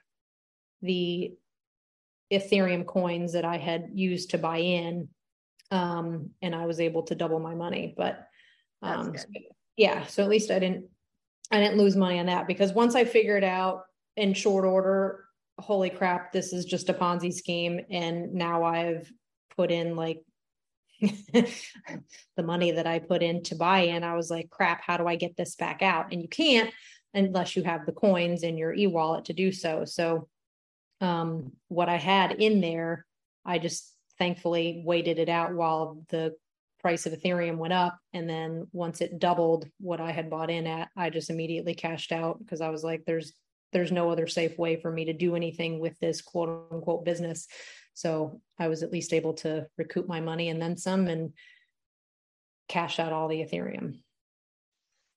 [0.82, 1.34] the
[2.32, 5.10] Ethereum coins that I had used to buy in.
[5.70, 7.94] Um, and I was able to double my money.
[7.96, 8.28] But
[8.82, 9.16] um,
[9.78, 10.86] yeah, so at least I didn't
[11.52, 13.84] I didn't lose money on that because once I figured out
[14.16, 15.26] in short order,
[15.60, 17.82] holy crap, this is just a Ponzi scheme.
[17.90, 19.12] And now I've
[19.56, 20.22] put in like
[21.02, 24.04] the money that I put in to buy in.
[24.04, 26.12] I was like, crap, how do I get this back out?
[26.12, 26.72] And you can't
[27.14, 29.84] unless you have the coins in your e-wallet to do so.
[29.84, 30.30] So
[31.02, 33.06] um, what I had in there,
[33.46, 36.36] I just thankfully waited it out while the
[36.80, 37.98] price of Ethereum went up.
[38.14, 42.12] And then once it doubled what I had bought in at, I just immediately cashed
[42.12, 43.34] out because I was like, there's
[43.74, 47.48] there's no other safe way for me to do anything with this quote unquote business.
[47.94, 51.34] So I was at least able to recoup my money and then some and
[52.68, 54.00] cash out all the Ethereum.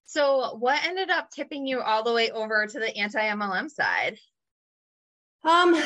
[0.05, 4.17] So what ended up tipping you all the way over to the anti-MLM side?
[5.45, 5.81] Um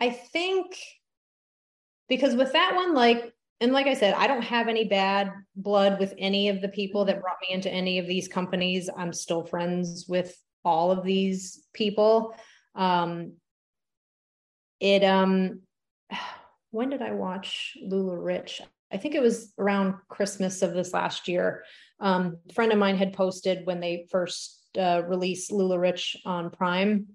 [0.00, 0.76] I think
[2.08, 5.98] because with that one, like, and like I said, I don't have any bad blood
[5.98, 8.90] with any of the people that brought me into any of these companies.
[8.94, 12.34] I'm still friends with all of these people.
[12.74, 13.34] Um,
[14.80, 15.60] it, um,
[16.70, 18.60] when did I watch LuLaRich?
[18.92, 21.64] I think it was around Christmas of this last year.
[22.00, 27.06] Um, a friend of mine had posted when they first uh, released LuLaRich on Prime,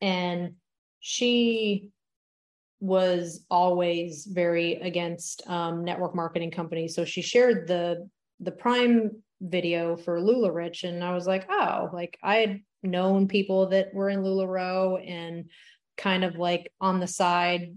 [0.00, 0.54] and
[1.00, 1.88] she
[2.80, 6.94] was always very against um, network marketing companies.
[6.94, 8.08] So she shared the
[8.40, 13.68] the Prime video for LuLaRich, and I was like, oh, like I had known people
[13.68, 15.50] that were in LuLaRoe and
[15.96, 17.76] kind of like on the side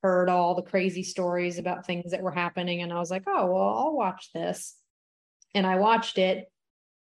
[0.00, 3.46] heard all the crazy stories about things that were happening and I was like, "Oh,
[3.46, 4.76] well, I'll watch this."
[5.54, 6.50] And I watched it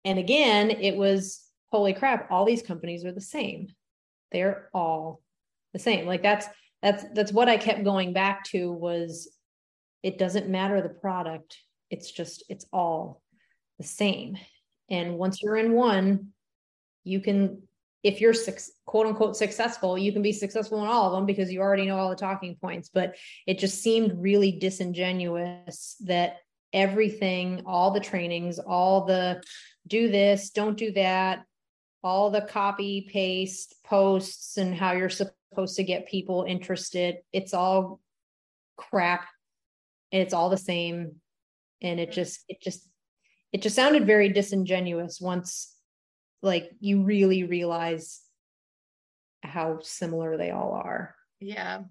[0.06, 3.68] and again, it was holy crap, all these companies are the same.
[4.32, 5.22] They're all
[5.74, 6.06] the same.
[6.06, 6.48] Like that's
[6.82, 9.30] that's that's what I kept going back to was
[10.04, 11.58] it doesn't matter the product.
[11.90, 13.22] It's just it's all
[13.78, 14.38] the same.
[14.90, 16.30] And once you're in one,
[17.04, 17.62] you can
[18.04, 18.34] if you're
[18.86, 21.98] quote unquote successful, you can be successful in all of them because you already know
[21.98, 22.90] all the talking points.
[22.92, 23.16] But
[23.46, 26.38] it just seemed really disingenuous that
[26.74, 29.44] everything, all the trainings, all the
[29.88, 31.44] do this, don't do that,
[32.04, 38.00] all the copy paste posts and how you're supposed to get people interested, it's all
[38.78, 39.28] crap.
[40.12, 41.16] It's all the same.
[41.82, 42.16] And it mm-hmm.
[42.16, 42.88] just, it just,
[43.54, 45.76] it just sounded very disingenuous once
[46.42, 48.22] like you really realize
[49.44, 51.16] how similar they all are.
[51.40, 51.82] Yeah.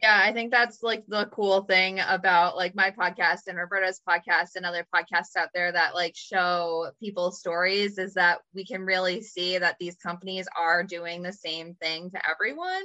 [0.00, 4.50] Yeah, I think that's like the cool thing about like my podcast and Roberta's podcast
[4.54, 9.20] and other podcasts out there that like show people's stories is that we can really
[9.22, 12.84] see that these companies are doing the same thing to everyone.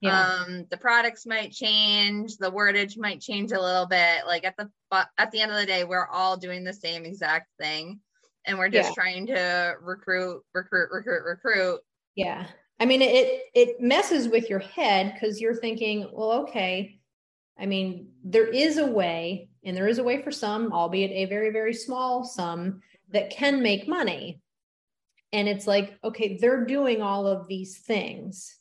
[0.00, 0.20] Yeah.
[0.20, 4.24] Um, the products might change, the wordage might change a little bit.
[4.26, 4.70] Like at the
[5.18, 8.00] at the end of the day, we're all doing the same exact thing
[8.46, 8.94] and we're just yeah.
[8.94, 11.80] trying to recruit, recruit, recruit, recruit.
[12.14, 12.46] Yeah.
[12.82, 16.98] I mean, it it messes with your head because you're thinking, well, okay.
[17.56, 21.26] I mean, there is a way, and there is a way for some, albeit a
[21.26, 24.40] very, very small sum, that can make money.
[25.32, 28.58] And it's like, okay, they're doing all of these things.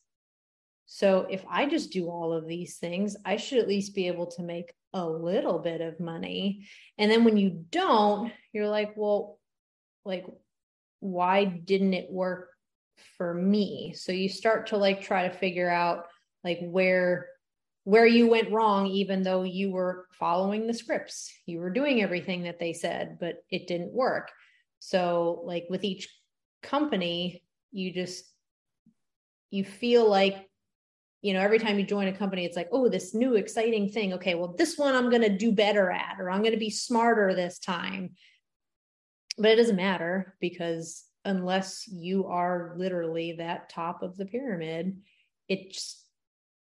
[0.86, 4.28] So if I just do all of these things, I should at least be able
[4.34, 6.68] to make a little bit of money.
[7.00, 9.40] And then when you don't, you're like, well,
[10.06, 10.28] like
[11.00, 12.51] why didn't it work
[13.18, 13.94] for me.
[13.96, 16.06] So you start to like try to figure out
[16.44, 17.28] like where
[17.84, 21.32] where you went wrong even though you were following the scripts.
[21.46, 24.32] You were doing everything that they said but it didn't work.
[24.80, 26.10] So like with each
[26.64, 28.26] company you just
[29.50, 30.48] you feel like
[31.22, 34.14] you know every time you join a company it's like oh this new exciting thing.
[34.14, 36.70] Okay well this one i'm going to do better at or i'm going to be
[36.70, 38.12] smarter this time.
[39.38, 44.98] But it doesn't matter because unless you are literally that top of the pyramid
[45.48, 46.06] it just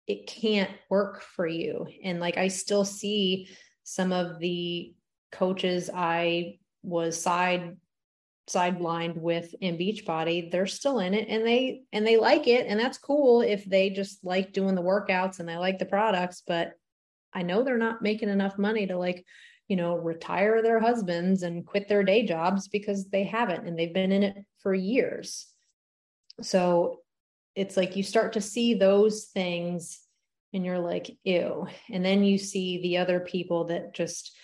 [0.07, 1.87] it can't work for you.
[2.03, 3.49] And like i still see
[3.83, 4.95] some of the
[5.33, 7.77] coaches i was side
[8.47, 12.67] side blind with in beachbody they're still in it and they and they like it
[12.67, 16.43] and that's cool if they just like doing the workouts and they like the products
[16.47, 16.73] but
[17.33, 19.25] i know they're not making enough money to like
[19.69, 23.95] you know, retire their husbands and quit their day jobs because they haven't and they've
[23.95, 25.47] been in it for years.
[26.43, 27.01] So
[27.55, 30.01] it's like you start to see those things
[30.53, 31.67] and you're like, ew.
[31.91, 34.37] And then you see the other people that just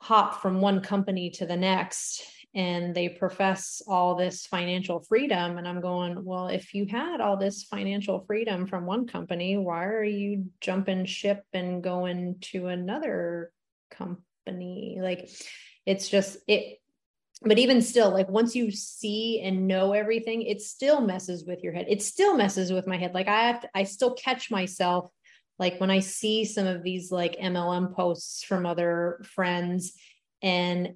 [0.00, 2.22] hop from one company to the next
[2.54, 5.58] and they profess all this financial freedom.
[5.58, 9.84] And I'm going, well, if you had all this financial freedom from one company, why
[9.84, 13.52] are you jumping ship and going to another
[13.90, 14.22] company?
[14.48, 15.28] Company like
[15.86, 16.78] it's just it
[17.42, 21.72] but even still like once you see and know everything it still messes with your
[21.72, 21.86] head.
[21.88, 23.14] It still messes with my head.
[23.14, 25.10] Like i have to, i still catch myself
[25.58, 29.92] like when i see some of these like mlm posts from other friends
[30.42, 30.94] and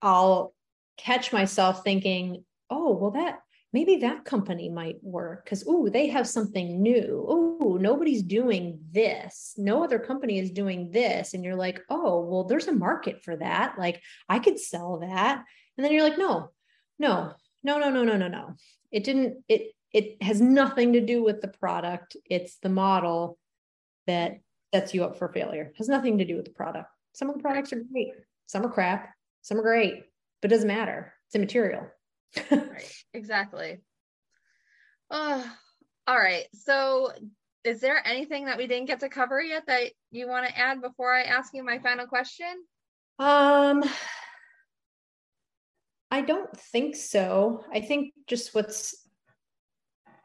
[0.00, 0.54] i'll
[0.96, 3.40] catch myself thinking oh well that
[3.74, 7.26] maybe that company might work because oh they have something new.
[7.28, 9.54] Oh nobody's doing this.
[9.58, 11.34] No other company is doing this.
[11.34, 13.74] And you're like oh well there's a market for that.
[13.78, 15.44] Like i could sell that.
[15.76, 16.50] And then you're like no
[16.98, 18.54] no no no no no no no.
[18.92, 22.16] It didn't it it has nothing to do with the product.
[22.30, 23.38] It's the model
[24.06, 24.38] that
[24.72, 25.64] sets you up for failure.
[25.64, 26.88] It has nothing to do with the product.
[27.12, 28.12] Some of the products are great.
[28.46, 29.10] Some are crap.
[29.42, 30.04] Some are great
[30.44, 31.14] but it doesn't matter.
[31.26, 31.86] It's immaterial
[32.50, 33.04] right.
[33.12, 33.80] Exactly.
[35.10, 35.52] Oh,
[36.06, 36.44] all right.
[36.54, 37.12] So,
[37.64, 40.82] is there anything that we didn't get to cover yet that you want to add
[40.82, 42.64] before I ask you my final question?
[43.18, 43.84] Um,
[46.10, 47.64] I don't think so.
[47.72, 48.94] I think just what's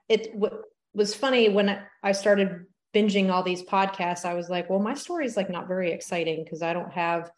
[0.08, 0.62] it what
[0.94, 5.26] was funny when I started binging all these podcasts, I was like, well, my story
[5.26, 7.32] is like not very exciting because I don't have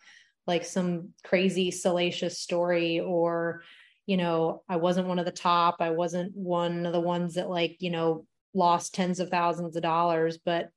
[0.47, 3.63] like some crazy salacious story or
[4.05, 5.77] you know, I wasn't one of the top.
[5.79, 9.83] I wasn't one of the ones that like, you know, lost tens of thousands of
[9.83, 10.37] dollars.
[10.37, 10.69] But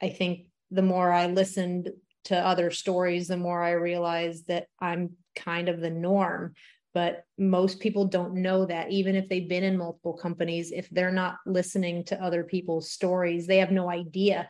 [0.00, 1.90] I think the more I listened
[2.24, 6.54] to other stories, the more I realized that I'm kind of the norm.
[6.94, 11.12] But most people don't know that, even if they've been in multiple companies, if they're
[11.12, 14.48] not listening to other people's stories, they have no idea.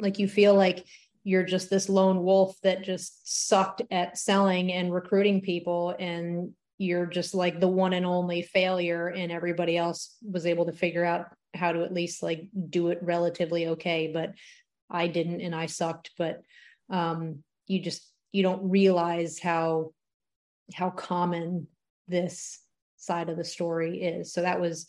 [0.00, 0.84] Like you feel like
[1.22, 7.06] you're just this lone wolf that just sucked at selling and recruiting people and you're
[7.06, 11.26] just like the one and only failure and everybody else was able to figure out
[11.54, 14.32] how to at least like do it relatively okay but
[14.90, 16.42] i didn't and i sucked but
[16.90, 19.92] um you just you don't realize how
[20.74, 21.66] how common
[22.08, 22.60] this
[22.96, 24.32] side of the story is.
[24.32, 24.86] So that was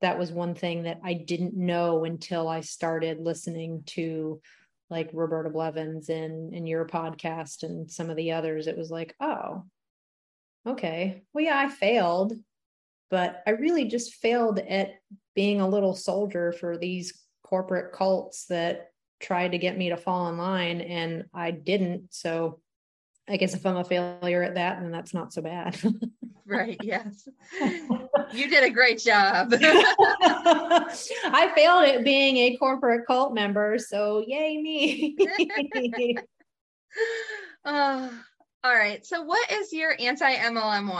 [0.00, 4.40] that was one thing that i didn't know until i started listening to
[4.90, 8.66] like roberta blevins and and your podcast and some of the others.
[8.66, 9.64] It was like oh
[10.66, 12.34] okay, well, yeah, I failed,
[13.10, 14.94] but I really just failed at
[15.34, 18.90] being a little soldier for these corporate cults that
[19.20, 22.12] tried to get me to fall in line and I didn't.
[22.12, 22.60] So
[23.28, 25.80] I guess if I'm a failure at that, then that's not so bad.
[26.46, 26.76] right.
[26.82, 27.26] Yes.
[28.32, 29.54] you did a great job.
[29.60, 33.78] I failed at being a corporate cult member.
[33.78, 35.16] So yay me.
[37.64, 38.08] uh,
[38.64, 39.04] all right.
[39.04, 40.90] So what is your anti-MLM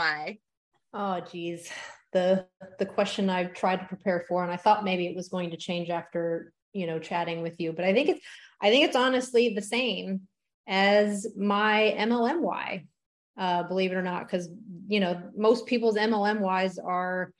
[0.93, 1.69] Oh geez.
[2.13, 2.45] The
[2.79, 5.57] the question I've tried to prepare for, and I thought maybe it was going to
[5.57, 8.21] change after, you know, chatting with you, but I think it's
[8.61, 10.21] I think it's honestly the same
[10.67, 12.85] as my MLM
[13.37, 14.47] uh, believe it or not, because
[14.87, 16.41] you know, most people's MLM
[16.79, 17.33] are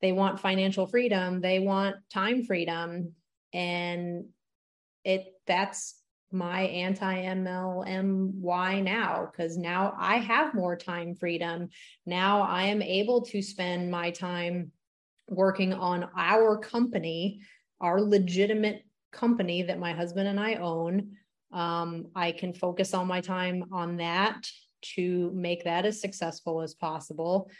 [0.00, 3.14] they want financial freedom, they want time freedom,
[3.52, 4.26] and
[5.04, 5.99] it that's
[6.32, 11.68] my anti MLMY now because now I have more time freedom.
[12.06, 14.72] Now I am able to spend my time
[15.28, 17.40] working on our company,
[17.80, 21.16] our legitimate company that my husband and I own.
[21.52, 24.48] Um, I can focus all my time on that
[24.94, 27.50] to make that as successful as possible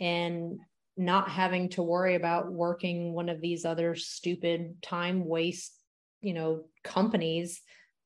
[0.00, 0.58] and
[0.96, 5.74] not having to worry about working one of these other stupid time waste,
[6.20, 7.60] you know, companies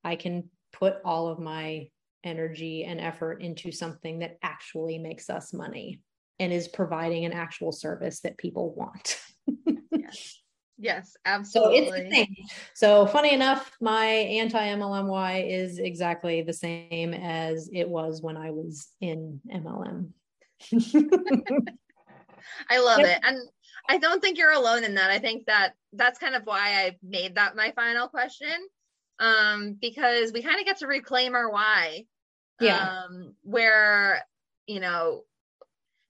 [0.08, 1.88] I can put all of my
[2.24, 6.00] energy and effort into something that actually makes us money
[6.38, 9.20] and is providing an actual service that people want.
[9.92, 10.40] yes.
[10.80, 11.88] Yes, absolutely.
[11.88, 12.36] So it's the same.
[12.74, 18.88] So funny enough, my anti-MLMY is exactly the same as it was when I was
[19.00, 20.10] in MLM.
[22.70, 23.18] I love it.
[23.24, 23.38] And
[23.88, 25.10] I don't think you're alone in that.
[25.10, 28.54] I think that that's kind of why I made that my final question
[29.18, 32.04] um, because we kind of get to reclaim our why.
[32.60, 33.02] Yeah.
[33.04, 34.22] Um, where,
[34.66, 35.22] you know,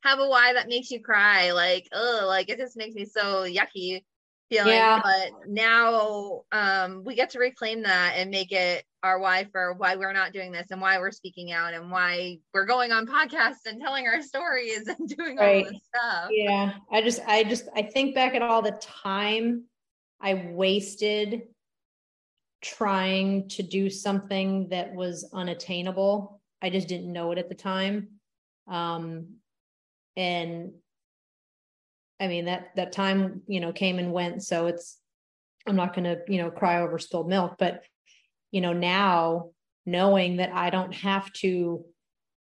[0.03, 1.53] have a why that makes you cry.
[1.53, 4.03] Like, oh, like it just makes me so yucky
[4.49, 4.73] feeling.
[4.73, 5.01] Yeah.
[5.03, 9.97] But now um, we get to reclaim that and make it our why for why
[9.97, 13.67] we're not doing this and why we're speaking out and why we're going on podcasts
[13.67, 15.67] and telling our stories and doing right.
[15.67, 16.31] all this stuff.
[16.31, 16.75] Yeah.
[16.91, 19.65] I just, I just, I think back at all the time
[20.21, 21.43] I wasted
[22.61, 26.41] trying to do something that was unattainable.
[26.61, 28.09] I just didn't know it at the time.
[28.67, 29.37] Um,
[30.17, 30.73] and
[32.21, 34.43] I mean that that time, you know, came and went.
[34.43, 34.99] So it's
[35.67, 37.85] I'm not gonna, you know, cry over spilled milk, but
[38.51, 39.51] you know, now
[39.87, 41.85] knowing that I don't have to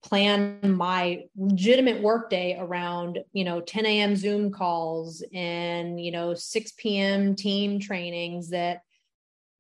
[0.04, 6.74] plan my legitimate workday around you know 10 a.m zoom calls and you know 6
[6.78, 8.82] p.m team trainings that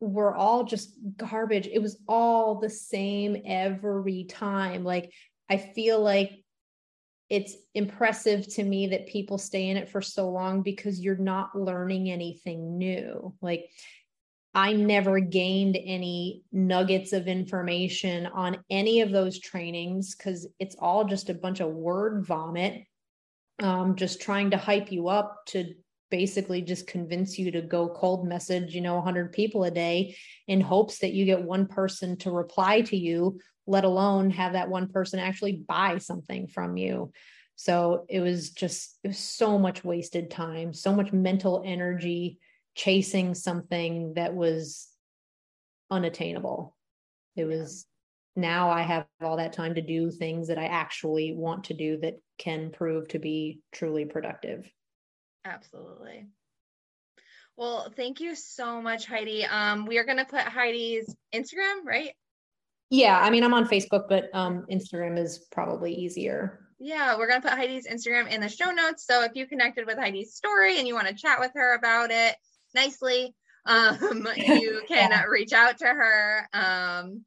[0.08, 1.68] were all just garbage.
[1.68, 4.84] It was all the same every time.
[4.84, 5.12] Like
[5.50, 6.32] I feel like
[7.30, 11.58] it's impressive to me that people stay in it for so long because you're not
[11.58, 13.34] learning anything new.
[13.42, 13.70] Like
[14.54, 21.06] I never gained any nuggets of information on any of those trainings because it's all
[21.06, 22.84] just a bunch of word vomit,
[23.62, 25.74] um, just trying to hype you up to
[26.14, 30.16] basically just convince you to go cold message, you know, 100 people a day
[30.48, 34.70] in hopes that you get one person to reply to you, let alone have that
[34.70, 37.12] one person actually buy something from you.
[37.56, 42.38] So it was just, it was so much wasted time, so much mental energy
[42.76, 44.90] chasing something that was
[45.90, 46.78] unattainable.
[47.36, 47.88] It was
[48.36, 51.98] now I have all that time to do things that I actually want to do
[52.02, 54.72] that can prove to be truly productive.
[55.46, 56.28] Absolutely.
[57.56, 59.46] Well, thank you so much, Heidi.
[59.46, 62.12] Um, we are going to put Heidi's Instagram, right?
[62.90, 66.68] Yeah, I mean, I'm on Facebook, but um, Instagram is probably easier.
[66.80, 69.06] Yeah, we're going to put Heidi's Instagram in the show notes.
[69.06, 72.12] So if you connected with Heidi's story and you want to chat with her about
[72.12, 72.36] it
[72.76, 73.36] nicely,
[73.66, 75.24] um, you can yeah.
[75.24, 76.50] reach out to her.
[76.54, 77.24] Um,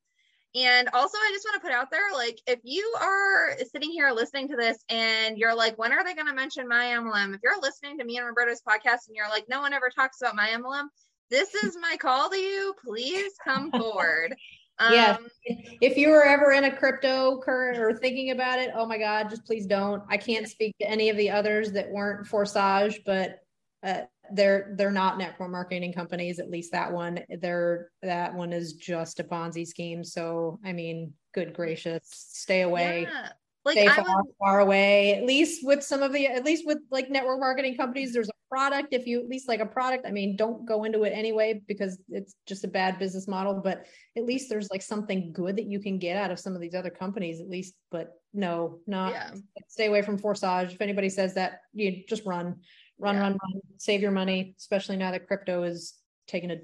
[0.56, 4.10] and also, I just want to put out there like, if you are sitting here
[4.10, 7.34] listening to this and you're like, when are they going to mention my MLM?
[7.34, 10.22] If you're listening to me and Roberta's podcast and you're like, no one ever talks
[10.22, 10.86] about my MLM,
[11.30, 12.74] this is my call to you.
[12.82, 14.34] Please come forward.
[14.78, 15.16] Um, yeah.
[15.44, 19.28] If you were ever in a crypto current or thinking about it, oh my God,
[19.28, 20.02] just please don't.
[20.08, 23.40] I can't speak to any of the others that weren't Forsage, but
[23.82, 24.02] uh,
[24.32, 27.20] they're they're not network marketing companies at least that one.
[27.40, 30.04] They're that one is just a ponzi scheme.
[30.04, 33.06] So i mean good gracious stay away.
[33.10, 33.28] Yeah.
[33.64, 34.34] like stay far, would...
[34.38, 35.14] far away.
[35.14, 38.32] At least with some of the at least with like network marketing companies there's a
[38.50, 38.88] product.
[38.92, 41.98] If you at least like a product i mean don't go into it anyway because
[42.08, 45.80] it's just a bad business model but at least there's like something good that you
[45.80, 49.30] can get out of some of these other companies at least but no not yeah.
[49.68, 50.74] stay away from forsage.
[50.74, 52.60] If anybody says that you just run
[52.98, 53.22] run, yeah.
[53.22, 55.94] run, run, save your money, especially now that crypto is
[56.26, 56.58] taking a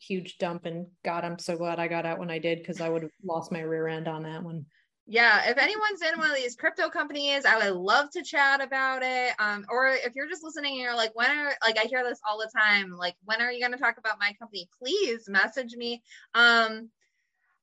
[0.00, 0.66] huge dump.
[0.66, 3.10] And God, I'm so glad I got out when I did because I would have
[3.24, 4.66] lost my rear end on that one.
[5.10, 9.02] Yeah, if anyone's in one of these crypto companies, I would love to chat about
[9.02, 9.32] it.
[9.38, 12.20] Um, or if you're just listening and you're like, when are like I hear this
[12.28, 14.68] all the time, like when are you going to talk about my company?
[14.78, 16.02] Please message me.
[16.34, 16.90] Um,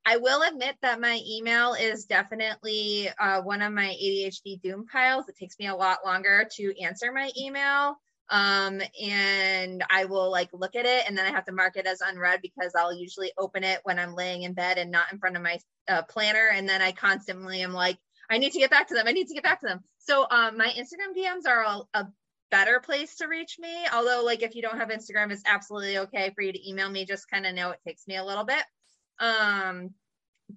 [0.07, 5.30] I will admit that my email is definitely uh, one of my ADHD doom piles.
[5.30, 7.97] It takes me a lot longer to answer my email
[8.30, 11.86] um and i will like look at it and then i have to mark it
[11.86, 15.19] as unread because i'll usually open it when i'm laying in bed and not in
[15.19, 17.97] front of my uh, planner and then i constantly am like
[18.32, 19.84] i need to get back to them i need to get back to them.
[19.99, 22.07] So um my instagram dms are a, a
[22.49, 26.32] better place to reach me although like if you don't have instagram it's absolutely okay
[26.36, 28.63] for you to email me just kind of know it takes me a little bit.
[29.19, 29.91] Um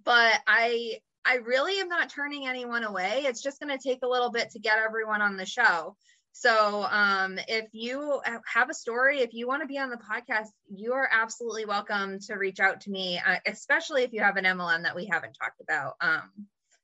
[0.05, 4.09] but i i really am not turning anyone away it's just going to take a
[4.09, 5.97] little bit to get everyone on the show
[6.33, 8.21] so um, if you
[8.53, 12.21] have a story, if you want to be on the podcast, you are absolutely welcome
[12.21, 15.37] to reach out to me, uh, especially if you have an MLM that we haven't
[15.41, 15.95] talked about.
[16.01, 16.31] Um,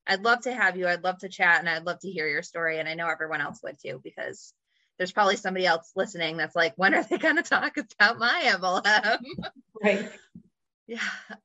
[0.06, 0.86] I'd love to have you.
[0.86, 2.78] I'd love to chat and I'd love to hear your story.
[2.78, 4.52] And I know everyone else would too, because
[4.98, 8.42] there's probably somebody else listening that's like, when are they going to talk about my
[8.44, 9.18] MLM?
[9.82, 10.10] Right.
[10.86, 10.98] yeah.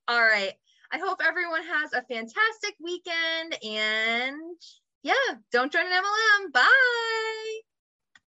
[0.07, 0.53] All right.
[0.91, 4.57] I hope everyone has a fantastic weekend and
[5.03, 5.13] yeah,
[5.51, 6.51] don't join an MLM.
[6.51, 7.58] Bye.